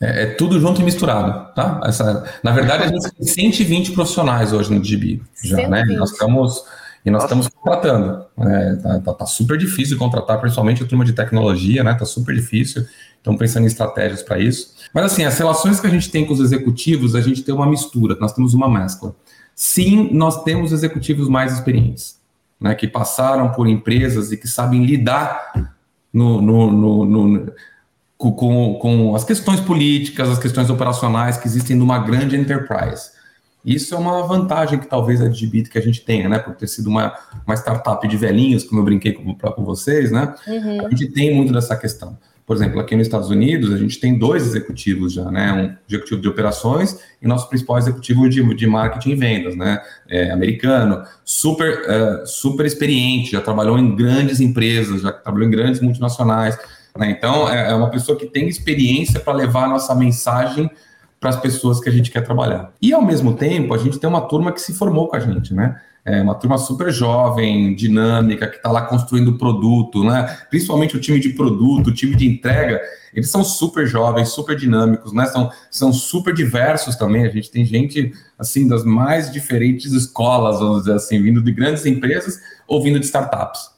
[0.00, 1.80] É, é tudo junto e misturado, tá?
[1.84, 5.68] Essa, na verdade, a gente tem 120 profissionais hoje no GB, já, 120.
[5.70, 5.96] né?
[5.96, 6.64] Nós estamos
[7.04, 8.24] e nós estamos contratando.
[8.38, 11.94] É, tá, tá, tá, super difícil contratar, principalmente a turma de tecnologia, né?
[11.94, 12.86] Tá super difícil.
[13.16, 14.74] Estamos pensando em estratégias para isso.
[14.94, 17.66] Mas assim, as relações que a gente tem com os executivos, a gente tem uma
[17.66, 19.14] mistura, nós temos uma mescla.
[19.54, 22.18] Sim, nós temos executivos mais experientes,
[22.60, 22.74] né?
[22.74, 25.72] Que passaram por empresas e que sabem lidar
[26.12, 27.52] no, no, no, no
[28.16, 33.10] com, com as questões políticas, as questões operacionais que existem numa grande enterprise.
[33.64, 36.38] Isso é uma vantagem que talvez a Digibit que a gente tenha, né?
[36.38, 40.34] Por ter sido uma, uma startup de velhinhos, como eu brinquei com, com vocês, né?
[40.46, 40.86] Uhum.
[40.86, 42.18] A gente tem muito dessa questão.
[42.44, 45.52] Por exemplo, aqui nos Estados Unidos, a gente tem dois executivos já, né?
[45.52, 49.80] Um executivo de operações e nosso principal executivo de, de marketing e vendas, né?
[50.08, 55.80] É, americano, super, uh, super experiente, já trabalhou em grandes empresas, já trabalhou em grandes
[55.80, 56.58] multinacionais.
[56.98, 57.10] Né?
[57.10, 60.68] Então, é, é uma pessoa que tem experiência para levar a nossa mensagem
[61.22, 62.72] para as pessoas que a gente quer trabalhar.
[62.82, 65.54] E ao mesmo tempo, a gente tem uma turma que se formou com a gente,
[65.54, 65.80] né?
[66.04, 70.36] É uma turma super jovem, dinâmica, que está lá construindo produto, né?
[70.50, 72.80] Principalmente o time de produto, o time de entrega,
[73.14, 75.24] eles são super jovens, super dinâmicos, né?
[75.26, 77.24] São, são super diversos também.
[77.24, 81.86] A gente tem gente assim das mais diferentes escolas, vamos dizer assim, vindo de grandes
[81.86, 83.70] empresas ou vindo de startups.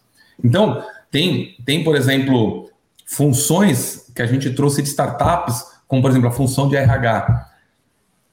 [0.43, 2.71] Então, tem, tem por exemplo,
[3.05, 7.51] funções que a gente trouxe de startups como por exemplo a função de RH.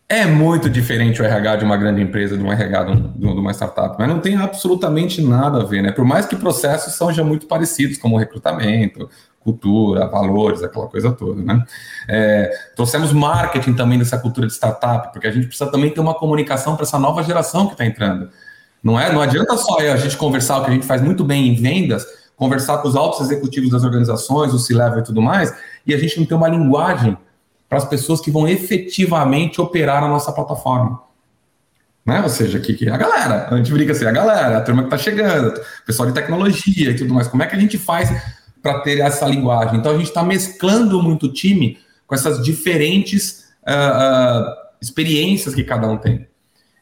[0.08, 3.54] É muito diferente o RH de uma grande empresa, de um RH de, um, uma
[3.54, 5.92] startup, mas não tem absolutamente nada a ver, né?
[5.92, 9.10] Por mais que processos já muito parecidos, como recrutamento,
[9.40, 11.64] cultura, valores, aquela coisa toda, né?
[12.10, 16.14] É, trouxemos marketing também dessa cultura de startup, porque a gente precisa também ter uma
[16.14, 18.30] comunicação para essa nova geração que está entrando.
[18.84, 19.14] Não é?
[19.14, 22.06] Não adianta só a gente conversar o que a gente faz muito bem em vendas
[22.42, 26.20] conversar com os altos executivos das organizações, o C-Level e tudo mais, e a gente
[26.20, 27.16] não tem uma linguagem
[27.72, 31.02] para as pessoas que vão efetivamente operar a nossa plataforma.
[32.06, 32.22] Né?
[32.22, 34.94] Ou seja, que, que a galera, a gente brinca assim, a galera, a turma que
[34.94, 38.10] está chegando, o pessoal de tecnologia e tudo mais, como é que a gente faz
[38.62, 39.80] para ter essa linguagem?
[39.80, 45.64] Então a gente está mesclando muito o time com essas diferentes uh, uh, experiências que
[45.64, 46.28] cada um tem.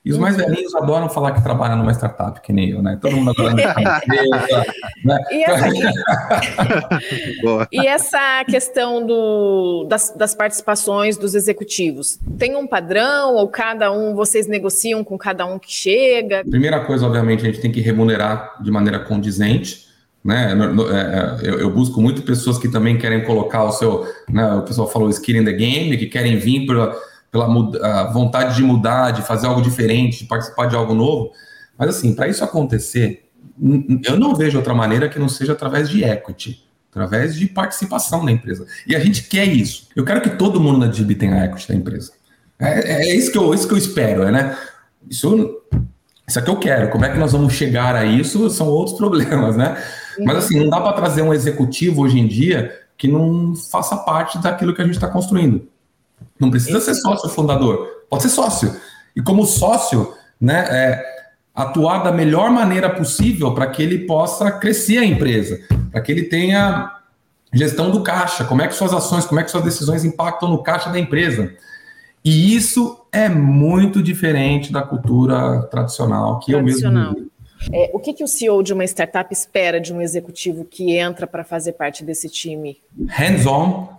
[0.04, 0.46] E os mais uhum.
[0.46, 2.98] velhinhos adoram falar que trabalham numa startup, que nem eu, né?
[3.02, 4.66] Todo mundo adora empresa,
[5.04, 5.20] né?
[5.30, 5.68] E essa,
[7.72, 14.16] e essa questão do, das, das, participações dos executivos, tem um padrão ou cada um,
[14.16, 16.46] vocês negociam com cada um que chega?
[16.50, 19.90] Primeira coisa, obviamente, a gente tem que remunerar de maneira condizente,
[20.24, 20.54] né?
[20.54, 24.56] É, é, eu, eu, busco muito pessoas que também querem colocar o seu, né?
[24.56, 26.94] o pessoal falou skin in the game, que querem vir para
[27.32, 31.32] pela vontade de mudar, de fazer algo diferente, de participar de algo novo.
[31.78, 33.30] Mas assim, para isso acontecer,
[34.04, 38.32] eu não vejo outra maneira que não seja através de equity, através de participação na
[38.32, 38.66] empresa.
[38.88, 39.88] E a gente quer isso.
[39.96, 42.12] Eu quero que todo mundo na DIB tenha equity da empresa.
[42.58, 44.58] É, é isso, que eu, isso que eu espero, é, né?
[45.10, 45.62] Isso,
[46.28, 46.90] isso é que eu quero.
[46.90, 49.82] Como é que nós vamos chegar a isso são outros problemas, né?
[50.26, 54.38] Mas assim, não dá para trazer um executivo hoje em dia que não faça parte
[54.40, 55.68] daquilo que a gente está construindo.
[56.40, 58.74] Não precisa ser sócio fundador, pode ser sócio.
[59.16, 61.06] E como sócio, né, é,
[61.54, 65.60] atuar da melhor maneira possível para que ele possa crescer a empresa,
[65.92, 66.96] para que ele tenha
[67.54, 70.64] gestão do caixa, como é que suas ações, como é que suas decisões impactam no
[70.64, 71.54] caixa da empresa.
[72.24, 77.08] E isso é muito diferente da cultura tradicional que tradicional.
[77.08, 77.30] eu mesmo.
[77.74, 81.28] É, o que, que o CEO de uma startup espera de um executivo que entra
[81.28, 82.78] para fazer parte desse time?
[83.10, 83.90] Hands-on,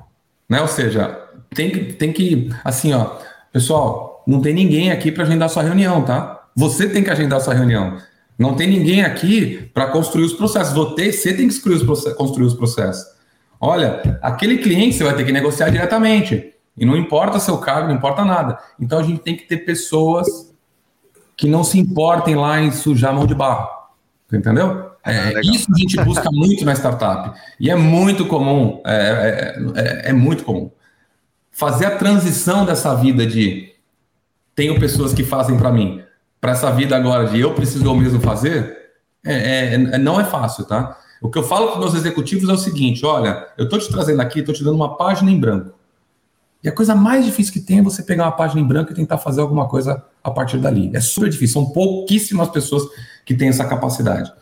[0.50, 0.60] né?
[0.60, 1.16] Ou seja,
[1.54, 3.18] tem que, tem que, assim, ó,
[3.52, 6.48] pessoal, não tem ninguém aqui para agendar sua reunião, tá?
[6.56, 7.96] Você tem que agendar sua reunião.
[8.36, 10.74] Não tem ninguém aqui para construir os processos.
[10.74, 13.06] Você, tem que construir os, processos, construir os processos.
[13.60, 16.52] Olha, aquele cliente você vai ter que negociar diretamente.
[16.76, 18.58] E não importa seu cargo, não importa nada.
[18.80, 20.52] Então a gente tem que ter pessoas
[21.36, 23.68] que não se importem lá em sujar a mão de barro.
[24.32, 24.89] Entendeu?
[25.04, 27.38] É, ah, isso a gente busca muito na startup.
[27.58, 28.80] E é muito comum.
[28.84, 30.70] É, é, é, é muito comum
[31.60, 33.74] fazer a transição dessa vida de
[34.54, 36.02] tenho pessoas que fazem para mim,
[36.40, 38.78] para essa vida agora de eu preciso eu mesmo fazer,
[39.22, 40.96] é, é, é, não é fácil, tá?
[41.20, 44.22] O que eu falo para meus executivos é o seguinte: olha, eu estou te trazendo
[44.22, 45.78] aqui, estou te dando uma página em branco.
[46.64, 48.94] E a coisa mais difícil que tem é você pegar uma página em branco e
[48.94, 50.90] tentar fazer alguma coisa a partir dali.
[50.94, 52.84] É super difícil, são pouquíssimas pessoas
[53.24, 54.32] que têm essa capacidade.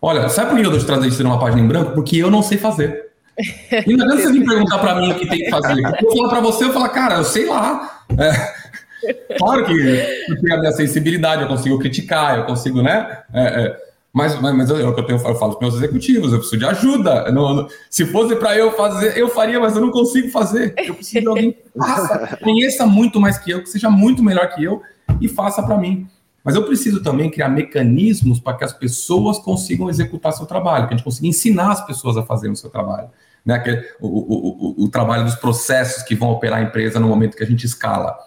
[0.00, 1.92] Olha, sabe por que eu estou te trazendo uma página em branco?
[1.92, 3.06] Porque eu não sei fazer.
[3.38, 5.82] E não adianta você vir perguntar para mim o que tem que fazer.
[6.02, 8.04] Eu falar para você, eu falar, cara, eu sei lá.
[8.18, 13.18] É, claro que eu tenho a minha sensibilidade, eu consigo criticar, eu consigo, né?
[13.32, 13.76] É, é,
[14.12, 17.30] mas, mas, eu, eu, tenho, eu falo para meus executivos, eu preciso de ajuda.
[17.30, 20.72] Não, não, se fosse para eu fazer, eu faria, mas eu não consigo fazer.
[20.78, 24.48] Eu preciso de alguém que faça, conheça muito mais que eu, que seja muito melhor
[24.54, 24.80] que eu
[25.20, 26.08] e faça para mim.
[26.46, 30.94] Mas eu preciso também criar mecanismos para que as pessoas consigam executar seu trabalho, que
[30.94, 33.10] a gente consiga ensinar as pessoas a fazerem o seu trabalho
[33.46, 37.06] né, que, o, o, o, o, trabalho dos processos que vão operar a empresa no
[37.06, 38.18] momento que a gente escala.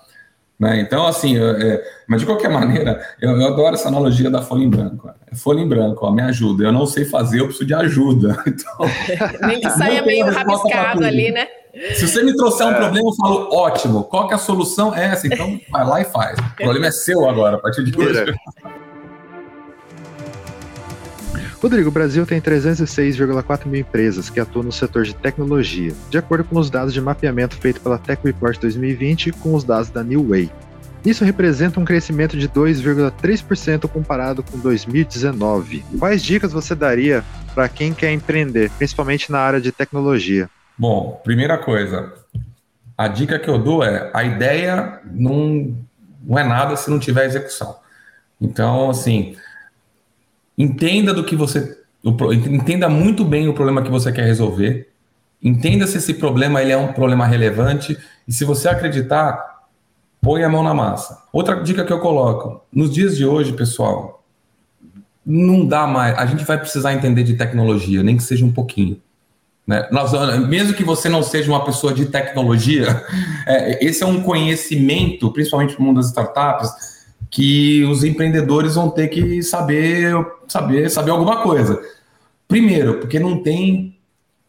[0.58, 0.80] Né?
[0.80, 4.70] Então, assim, é, mas de qualquer maneira, eu, eu, adoro essa analogia da folha em
[4.70, 5.12] branco.
[5.30, 6.64] É folha em branco, ó, me ajuda.
[6.64, 8.42] Eu não sei fazer, eu preciso de ajuda.
[8.48, 8.78] Então,
[9.46, 11.48] Nem que saia meio rabiscado ali, né?
[11.96, 12.76] Se você me trouxer um é.
[12.76, 14.94] problema, eu falo, ótimo, qual que é a solução?
[14.96, 16.38] É essa, então vai lá e faz.
[16.40, 18.34] O problema é seu agora, a partir de hoje.
[21.62, 26.46] Rodrigo, o Brasil tem 306,4 mil empresas que atuam no setor de tecnologia, de acordo
[26.46, 30.30] com os dados de mapeamento feito pela Tech Report 2020 com os dados da New
[30.30, 30.50] Way.
[31.06, 35.84] Isso representa um crescimento de 2,3% comparado com 2019.
[35.98, 40.50] Quais dicas você daria para quem quer empreender, principalmente na área de tecnologia?
[40.80, 42.14] Bom, primeira coisa,
[42.98, 45.76] a dica que eu dou é: a ideia não,
[46.24, 47.78] não é nada se não tiver execução.
[48.42, 49.36] Então, assim,
[50.60, 51.78] Entenda do que você.
[52.04, 54.90] Entenda muito bem o problema que você quer resolver.
[55.42, 57.98] Entenda se esse problema ele é um problema relevante.
[58.28, 59.62] E se você acreditar,
[60.22, 61.24] põe a mão na massa.
[61.32, 64.22] Outra dica que eu coloco: nos dias de hoje, pessoal,
[65.26, 66.18] não dá mais.
[66.18, 69.02] A gente vai precisar entender de tecnologia, nem que seja um pouquinho.
[69.70, 69.88] Né?
[69.92, 70.12] Nós,
[70.48, 73.06] mesmo que você não seja uma pessoa de tecnologia,
[73.46, 76.72] é, esse é um conhecimento, principalmente no mundo das startups,
[77.30, 80.12] que os empreendedores vão ter que saber,
[80.48, 81.80] saber, saber alguma coisa.
[82.48, 83.96] Primeiro, porque não tem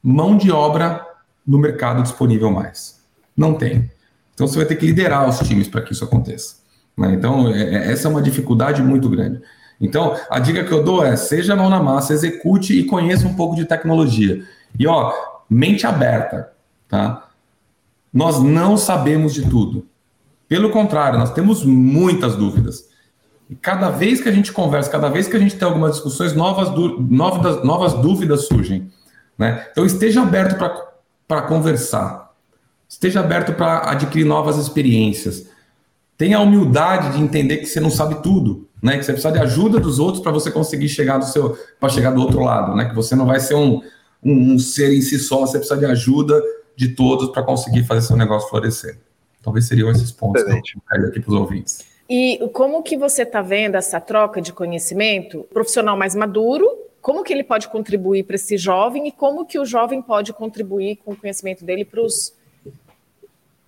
[0.02, 1.04] mão de obra
[1.46, 2.98] no mercado disponível mais.
[3.36, 3.90] Não tem.
[4.32, 6.54] Então você vai ter que liderar os times para que isso aconteça.
[6.96, 7.12] Né?
[7.12, 9.42] Então, é, é, essa é uma dificuldade muito grande.
[9.78, 13.34] Então, a dica que eu dou é: seja mão na massa, execute e conheça um
[13.34, 14.42] pouco de tecnologia.
[14.78, 15.12] E ó,
[15.48, 16.52] mente aberta,
[16.88, 17.28] tá?
[18.12, 19.86] Nós não sabemos de tudo.
[20.48, 22.88] Pelo contrário, nós temos muitas dúvidas.
[23.48, 26.32] E cada vez que a gente conversa, cada vez que a gente tem algumas discussões,
[26.34, 28.90] novas, novas, novas dúvidas surgem.
[29.38, 29.66] Né?
[29.70, 30.56] Então esteja aberto
[31.26, 32.30] para conversar.
[32.88, 35.48] Esteja aberto para adquirir novas experiências.
[36.18, 38.98] Tenha a humildade de entender que você não sabe tudo, né?
[38.98, 42.10] Que você precisa de ajuda dos outros para você conseguir chegar do seu, para chegar
[42.10, 42.86] do outro lado, né?
[42.86, 43.80] Que você não vai ser um,
[44.22, 46.42] um, um ser em si só, você precisa de ajuda
[46.76, 48.98] de todos para conseguir fazer seu negócio florescer.
[49.42, 50.72] Talvez seriam esses pontos Excelente.
[50.72, 51.84] que eu quero aqui para os ouvintes.
[52.08, 55.46] E como que você está vendo essa troca de conhecimento?
[55.52, 56.66] Profissional mais maduro,
[57.00, 60.96] como que ele pode contribuir para esse jovem e como que o jovem pode contribuir
[60.96, 62.34] com o conhecimento dele para os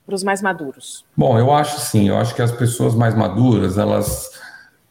[0.04, 1.04] para os mais maduros?
[1.16, 2.08] Bom, eu acho sim.
[2.08, 4.30] Eu acho que as pessoas mais maduras, elas,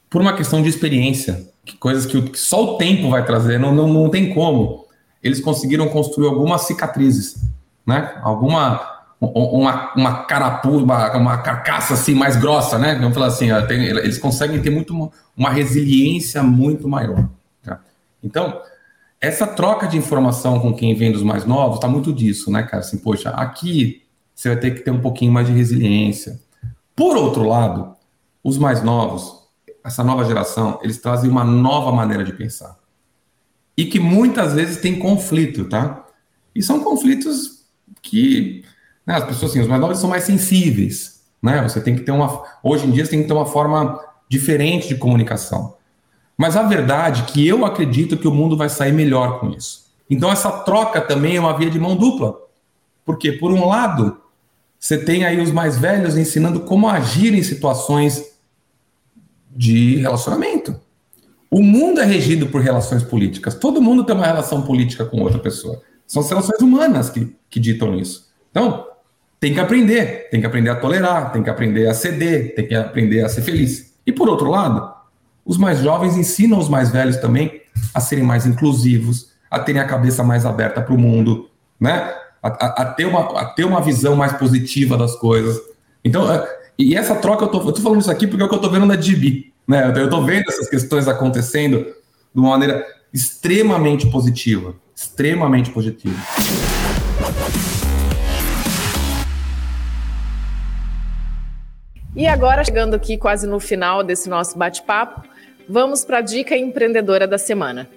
[0.10, 3.76] por uma questão de experiência, que coisas que, que só o tempo vai trazer, não,
[3.76, 4.86] não, não tem como.
[5.24, 7.44] Eles conseguiram construir algumas cicatrizes,
[7.86, 8.20] né?
[8.24, 12.96] Alguma uma, uma carapuça, uma, uma, carcaça assim mais grossa, né?
[12.96, 17.30] Vamos falar assim, tem, eles conseguem ter muito uma, uma resiliência muito maior.
[17.64, 17.80] Tá?
[18.24, 18.60] Então,
[19.20, 22.80] essa troca de informação com quem vem dos mais novos está muito disso, né, cara?
[22.80, 24.02] Assim, poxa, aqui
[24.34, 26.40] você vai ter que ter um pouquinho mais de resiliência.
[26.96, 27.96] Por outro lado,
[28.44, 29.40] os mais novos,
[29.84, 32.76] essa nova geração, eles trazem uma nova maneira de pensar.
[33.78, 36.06] E que muitas vezes tem conflito, tá?
[36.54, 37.66] E são conflitos
[38.02, 38.64] que
[39.06, 41.62] né, as pessoas, assim, os mais novos são mais sensíveis, né?
[41.64, 42.44] Você tem que ter uma.
[42.64, 45.76] Hoje em dia, você tem que ter uma forma diferente de comunicação.
[46.38, 49.92] Mas a verdade é que eu acredito que o mundo vai sair melhor com isso.
[50.10, 52.36] Então, essa troca também é uma via de mão dupla.
[53.06, 54.22] Porque, por um lado,
[54.80, 58.32] você tem aí os mais velhos ensinando como agir em situações
[59.50, 60.80] de relacionamento.
[61.52, 63.54] O mundo é regido por relações políticas.
[63.54, 65.82] Todo mundo tem uma relação política com outra pessoa.
[66.08, 68.32] São as relações humanas que, que ditam isso.
[68.50, 68.88] Então,
[69.38, 70.30] tem que aprender.
[70.32, 73.42] Tem que aprender a tolerar, tem que aprender a ceder, tem que aprender a ser
[73.42, 73.94] feliz.
[74.08, 74.94] E por outro lado,
[75.46, 77.62] os mais jovens ensinam os mais velhos também
[77.94, 82.14] a serem mais inclusivos, a terem a cabeça mais aberta para o mundo, né?
[82.42, 85.60] a, a, ter uma, a ter uma visão mais positiva das coisas.
[86.04, 88.50] Então, é, e essa troca, eu tô, eu tô falando isso aqui porque é o
[88.50, 89.94] que eu tô vendo na DB, né?
[89.96, 91.86] Eu tô vendo essas questões acontecendo
[92.34, 96.16] de uma maneira extremamente positiva, extremamente positiva.
[102.14, 105.24] E agora, chegando aqui quase no final desse nosso bate-papo,
[105.68, 107.88] vamos para a dica empreendedora da semana.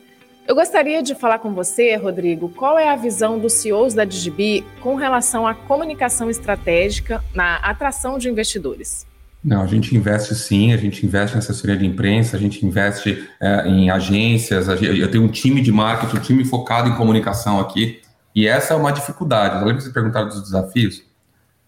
[0.47, 4.65] Eu gostaria de falar com você, Rodrigo, qual é a visão dos CEOs da Digibi
[4.81, 9.07] com relação à comunicação estratégica na atração de investidores?
[9.45, 13.29] Não, a gente investe sim, a gente investe em assessoria de imprensa, a gente investe
[13.39, 18.01] é, em agências, eu tenho um time de marketing, um time focado em comunicação aqui,
[18.35, 19.57] e essa é uma dificuldade.
[19.59, 21.03] Lembra que vocês perguntaram dos desafios?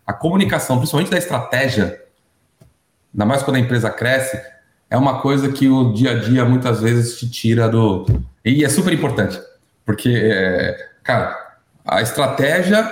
[0.06, 2.00] A comunicação, principalmente da estratégia,
[3.12, 4.40] ainda mais quando a empresa cresce,
[4.88, 8.06] é uma coisa que o dia a dia muitas vezes te tira do,
[8.42, 9.38] e é super importante,
[9.84, 11.36] porque, é, cara,
[11.84, 12.90] a estratégia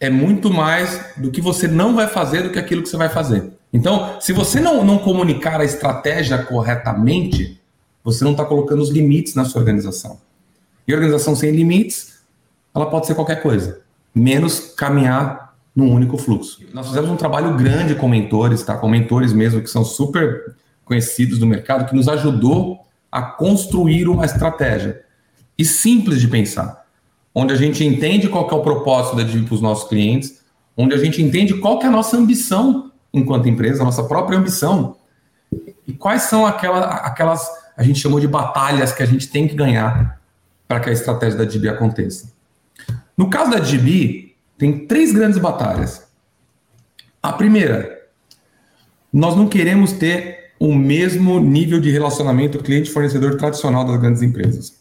[0.00, 3.08] é muito mais do que você não vai fazer do que aquilo que você vai
[3.08, 3.55] fazer.
[3.76, 7.60] Então, se você não, não comunicar a estratégia corretamente,
[8.02, 10.18] você não está colocando os limites na sua organização.
[10.88, 12.20] E organização sem limites,
[12.74, 13.80] ela pode ser qualquer coisa,
[14.14, 16.64] menos caminhar num único fluxo.
[16.72, 18.78] Nós fizemos um trabalho grande com mentores, tá?
[18.78, 22.80] Com mentores mesmo que são super conhecidos do mercado, que nos ajudou
[23.12, 25.02] a construir uma estratégia.
[25.58, 26.86] E simples de pensar.
[27.34, 30.40] Onde a gente entende qual é o propósito da DIV para os nossos clientes,
[30.74, 34.96] onde a gente entende qual é a nossa ambição enquanto empresa, nossa própria ambição.
[35.86, 39.54] E quais são aquela, aquelas, a gente chamou de batalhas que a gente tem que
[39.54, 40.20] ganhar
[40.66, 42.32] para que a estratégia da DB aconteça.
[43.16, 46.06] No caso da DB, tem três grandes batalhas.
[47.22, 48.06] A primeira,
[49.12, 54.76] nós não queremos ter o mesmo nível de relacionamento cliente-fornecedor tradicional das grandes empresas.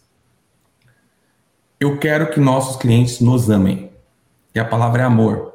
[1.79, 3.91] Eu quero que nossos clientes nos amem.
[4.53, 5.54] E a palavra é amor.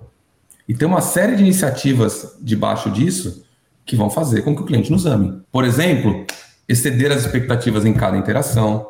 [0.71, 3.45] E tem uma série de iniciativas debaixo disso
[3.85, 5.43] que vão fazer com que o cliente nos ame.
[5.51, 6.25] Por exemplo,
[6.69, 8.87] exceder as expectativas em cada interação,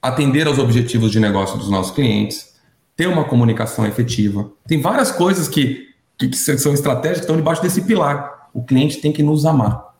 [0.00, 2.58] atender aos objetivos de negócio dos nossos clientes,
[2.96, 4.50] ter uma comunicação efetiva.
[4.66, 8.48] Tem várias coisas que, que, que são estratégias que estão debaixo desse pilar.
[8.54, 9.94] O cliente tem que nos amar.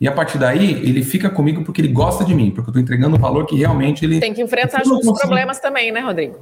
[0.00, 2.80] E a partir daí, ele fica comigo porque ele gosta de mim, porque eu estou
[2.80, 4.20] entregando um valor que realmente ele.
[4.20, 6.38] Tem que enfrentar juntos os problemas também, né, Rodrigo?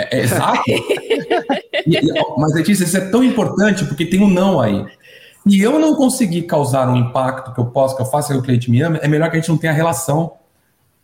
[0.00, 0.62] É, é exato.
[1.86, 4.86] e, e, mas, Letícia, isso é tão importante porque tem um não aí.
[5.46, 8.42] E eu não conseguir causar um impacto que eu possa, que eu faça que o
[8.42, 10.32] cliente me ame, é melhor que a gente não tenha relação.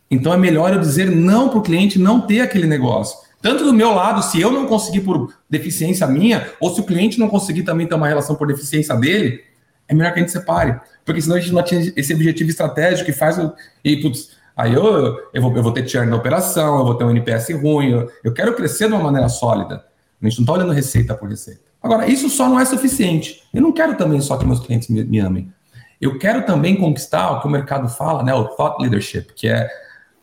[0.09, 3.17] Então é melhor eu dizer não para o cliente não ter aquele negócio.
[3.41, 7.19] Tanto do meu lado, se eu não conseguir por deficiência minha, ou se o cliente
[7.19, 9.41] não conseguir também ter uma relação por deficiência dele,
[9.87, 10.79] é melhor que a gente separe.
[11.05, 13.53] Porque senão a gente não atinge esse objetivo estratégico que faz o.
[13.83, 17.03] E, putz, aí eu, eu, vou, eu vou ter churn na operação, eu vou ter
[17.03, 19.85] um NPS ruim, eu, eu quero crescer de uma maneira sólida.
[20.21, 21.61] A gente não está olhando receita por receita.
[21.81, 23.43] Agora, isso só não é suficiente.
[23.53, 25.53] Eu não quero também só que meus clientes me, me amem.
[26.01, 28.33] Eu quero também conquistar o que o mercado fala, né?
[28.33, 29.69] O thought leadership, que é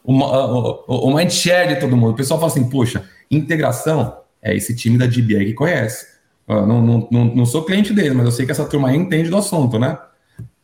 [0.03, 2.13] o, o, o mindshare de todo mundo.
[2.13, 6.15] O pessoal fala assim, poxa, integração é esse time da DBA que conhece.
[6.47, 8.97] Eu não, não, não, não sou cliente dele, mas eu sei que essa turma aí
[8.97, 9.99] entende do assunto, né?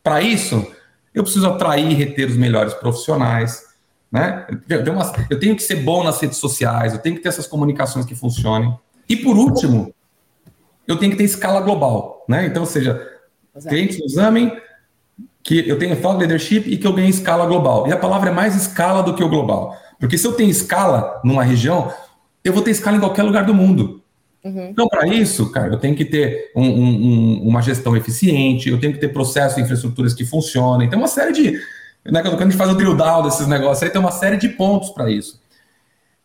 [0.02, 0.66] Para isso,
[1.14, 3.64] eu preciso atrair e reter os melhores profissionais,
[4.10, 4.46] né?
[4.68, 4.84] Eu,
[5.30, 8.14] eu tenho que ser bom nas redes sociais, eu tenho que ter essas comunicações que
[8.14, 8.76] funcionem.
[9.08, 9.94] E por último,
[10.86, 12.46] eu tenho que ter escala global, né?
[12.46, 13.08] Então, ou seja,
[13.54, 13.74] Exato.
[13.74, 14.56] clientes nos amem,
[15.42, 17.86] que eu tenho thought leadership e que eu ganhe escala global.
[17.86, 19.76] E a palavra é mais escala do que o global.
[19.98, 21.92] Porque se eu tenho escala numa região,
[22.44, 23.99] eu vou ter escala em qualquer lugar do mundo.
[24.44, 24.68] Uhum.
[24.70, 28.92] Então, para isso, cara, eu tenho que ter um, um, uma gestão eficiente, eu tenho
[28.92, 30.88] que ter processos e infraestruturas que funcionem.
[30.88, 31.52] Tem uma série de.
[32.04, 34.48] Né, quando a gente faz o drill down desses negócios aí, tem uma série de
[34.48, 35.40] pontos para isso.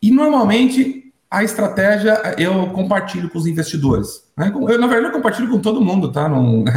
[0.01, 4.23] E normalmente a estratégia eu compartilho com os investidores.
[4.37, 4.51] Né?
[4.53, 6.29] Eu, na verdade, eu compartilho com todo mundo, tá?
[6.29, 6.63] Não,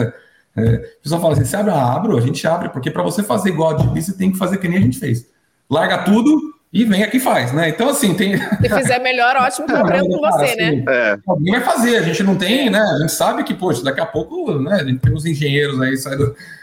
[0.58, 3.22] É, o pessoal fala assim: você abre, ah, abro, a gente abre, porque para você
[3.22, 5.26] fazer igual a DB, você tem que fazer que nem a gente fez.
[5.70, 7.70] Larga tudo e vem aqui e faz, né?
[7.70, 8.36] Então, assim, tem.
[8.36, 10.68] Se fizer melhor, ótimo, que eu aprendo com você, né?
[10.68, 10.84] assim, né?
[10.88, 11.18] É.
[11.26, 12.78] Alguém vai fazer, a gente não tem, né?
[12.78, 14.74] A gente sabe que, poxa, daqui a pouco, né?
[14.74, 16.14] A gente tem uns engenheiros aí, sai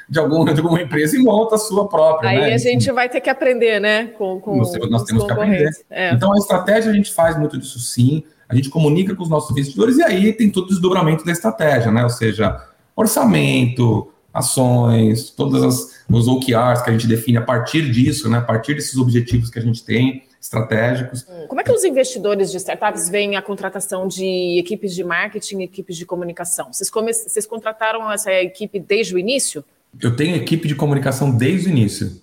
[0.07, 2.29] de, alguma, de alguma empresa e monta a sua própria.
[2.29, 2.53] Aí né?
[2.53, 4.07] a gente vai ter que aprender, né?
[4.15, 5.71] Com, com nós, nós temos que aprender.
[5.89, 6.11] É.
[6.11, 8.23] Então, a estratégia a gente faz muito disso sim.
[8.47, 11.91] A gente comunica com os nossos investidores e aí tem todo o desdobramento da estratégia,
[11.91, 12.03] né?
[12.03, 12.61] Ou seja,
[12.95, 18.41] orçamento, ações, todas as os OKRs que a gente define a partir disso, né, a
[18.41, 21.25] partir desses objetivos que a gente tem estratégicos.
[21.47, 25.97] Como é que os investidores de startups veem a contratação de equipes de marketing, equipes
[25.97, 26.71] de comunicação?
[26.71, 27.11] Vocês, come...
[27.11, 29.65] Vocês contrataram essa equipe desde o início?
[29.99, 32.21] Eu tenho equipe de comunicação desde o início.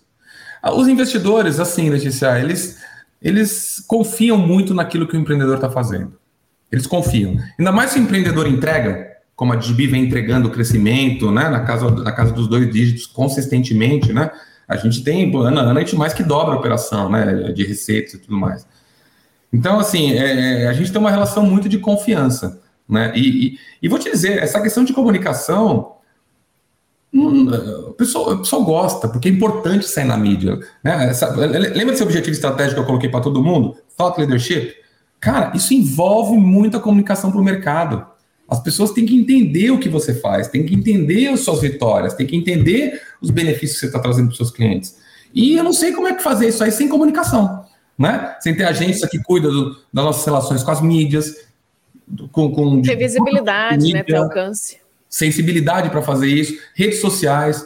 [0.63, 2.79] Ah, os investidores, assim, Letícia, eles,
[3.21, 6.17] eles confiam muito naquilo que o empreendedor está fazendo.
[6.71, 7.37] Eles confiam.
[7.59, 11.61] Ainda mais se o empreendedor entrega, como a DB vem entregando o crescimento, né, na
[11.61, 14.31] casa, na casa dos dois dígitos consistentemente, né,
[14.69, 17.65] a gente tem, ano a ano, a gente mais que dobra a operação, né, de
[17.65, 18.67] receitas e tudo mais.
[19.53, 23.59] Então, assim, é, é, a gente tem uma relação muito de confiança, né, e, e,
[23.83, 25.97] e vou te dizer, essa questão de comunicação,
[27.15, 32.03] o, pessoal, o pessoal gosta, porque é importante sair na mídia, né, essa, lembra desse
[32.03, 33.77] objetivo estratégico que eu coloquei para todo mundo?
[33.97, 34.75] Thought Leadership?
[35.21, 38.12] Cara, isso envolve muita comunicação para o mercado.
[38.53, 42.13] As pessoas têm que entender o que você faz, têm que entender as suas vitórias,
[42.13, 44.99] têm que entender os benefícios que você está trazendo para os seus clientes.
[45.33, 47.65] E eu não sei como é que fazer isso aí sem comunicação,
[47.99, 48.37] né?
[48.41, 51.35] Sem ter agência que cuida do, das nossas relações com as mídias,
[52.31, 54.77] com, com ter visibilidade, mídia, né, ter alcance,
[55.09, 57.65] sensibilidade para fazer isso, redes sociais.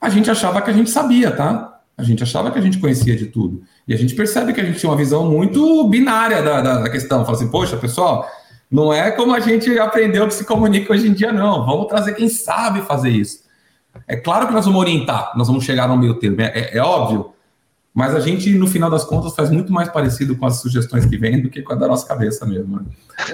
[0.00, 1.80] A gente achava que a gente sabia, tá?
[1.96, 3.62] A gente achava que a gente conhecia de tudo.
[3.86, 6.90] E a gente percebe que a gente tinha uma visão muito binária da, da, da
[6.90, 7.24] questão.
[7.24, 8.28] Fala assim, poxa, pessoal,
[8.70, 11.64] não é como a gente aprendeu que se comunica hoje em dia, não.
[11.64, 13.44] Vamos trazer quem sabe fazer isso.
[14.08, 16.82] É claro que nós vamos orientar, nós vamos chegar no meio termo, é, é, é
[16.82, 17.32] óbvio.
[17.94, 21.16] Mas a gente, no final das contas, faz muito mais parecido com as sugestões que
[21.16, 22.78] vêm do que com a da nossa cabeça mesmo.
[22.78, 22.86] Né?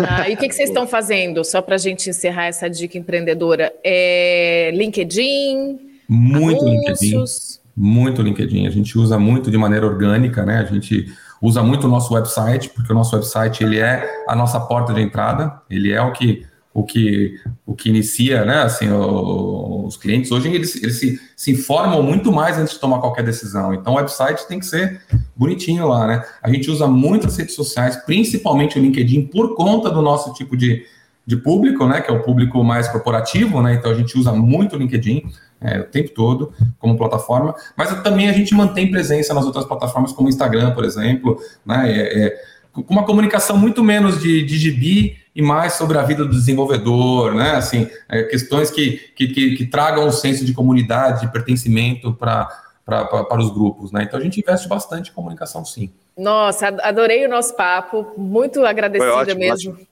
[0.06, 2.98] Ah, e o que, que vocês estão fazendo, só para a gente encerrar essa dica
[2.98, 3.72] empreendedora?
[3.82, 5.80] É LinkedIn?
[6.06, 7.00] Muito anúncios?
[7.00, 7.60] LinkedIn.
[7.74, 8.66] Muito LinkedIn.
[8.66, 10.58] A gente usa muito de maneira orgânica, né?
[10.58, 11.06] A gente
[11.40, 15.00] usa muito o nosso website, porque o nosso website ele é a nossa porta de
[15.00, 17.34] entrada, ele é o que o que,
[17.66, 22.30] o que inicia, né, assim, o, os clientes, hoje eles, eles se, se informam muito
[22.30, 25.00] mais antes de tomar qualquer decisão, então o website tem que ser
[25.34, 30.00] bonitinho lá, né, a gente usa muitas redes sociais, principalmente o LinkedIn, por conta do
[30.00, 30.86] nosso tipo de,
[31.26, 34.76] de público, né, que é o público mais corporativo, né, então a gente usa muito
[34.76, 35.24] o LinkedIn,
[35.60, 40.12] é, o tempo todo como plataforma, mas também a gente mantém presença nas outras plataformas
[40.12, 42.42] como o Instagram, por exemplo, né, é, é,
[42.72, 47.34] com uma comunicação muito menos de, de gibi e mais sobre a vida do desenvolvedor,
[47.34, 52.12] né, assim, é, questões que, que, que, que, tragam um senso de comunidade, de pertencimento
[52.14, 52.48] para
[52.84, 54.02] para os grupos, né?
[54.02, 55.92] Então a gente investe bastante em comunicação, sim.
[56.18, 59.70] Nossa, adorei o nosso papo, muito agradecida ótimo, mesmo.
[59.70, 59.86] Ótimo.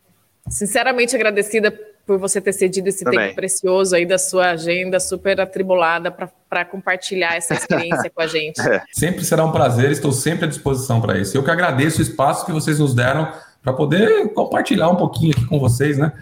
[0.48, 1.70] Sinceramente agradecida
[2.08, 3.20] por você ter cedido esse Também.
[3.20, 8.58] tempo precioso aí da sua agenda super atribulada para compartilhar essa experiência com a gente.
[8.68, 8.82] É.
[8.92, 11.36] Sempre será um prazer, estou sempre à disposição para isso.
[11.36, 13.32] Eu que agradeço o espaço que vocês nos deram
[13.62, 16.12] para poder compartilhar um pouquinho aqui com vocês, né?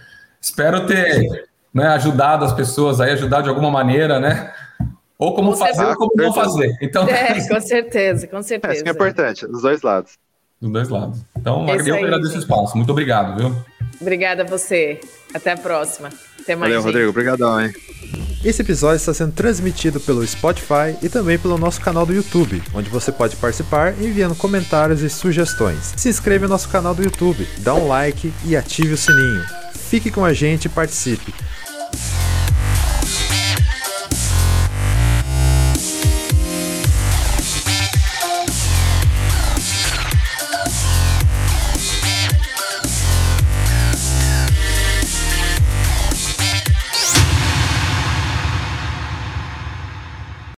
[0.40, 4.52] Espero ter né, ajudado as pessoas aí, ajudar de alguma maneira, né?
[5.18, 6.76] Ou como com fazer ou como não fazer.
[6.80, 8.72] Então, é, com certeza, com certeza.
[8.72, 10.18] É, isso que é importante, dos dois lados.
[10.60, 11.20] Dos dois lados.
[11.36, 12.76] Então, Esse eu agradeço o espaço.
[12.76, 13.56] Muito obrigado, viu?
[14.00, 15.00] Obrigada a você.
[15.36, 16.08] Até a próxima.
[16.40, 16.72] Até mais.
[16.72, 16.86] Valeu, gente.
[16.86, 17.10] Rodrigo.
[17.10, 17.72] Obrigadão, hein?
[18.42, 22.88] Esse episódio está sendo transmitido pelo Spotify e também pelo nosso canal do YouTube, onde
[22.88, 25.92] você pode participar enviando comentários e sugestões.
[25.96, 29.44] Se inscreva no nosso canal do YouTube, dá um like e ative o sininho.
[29.74, 31.34] Fique com a gente e participe.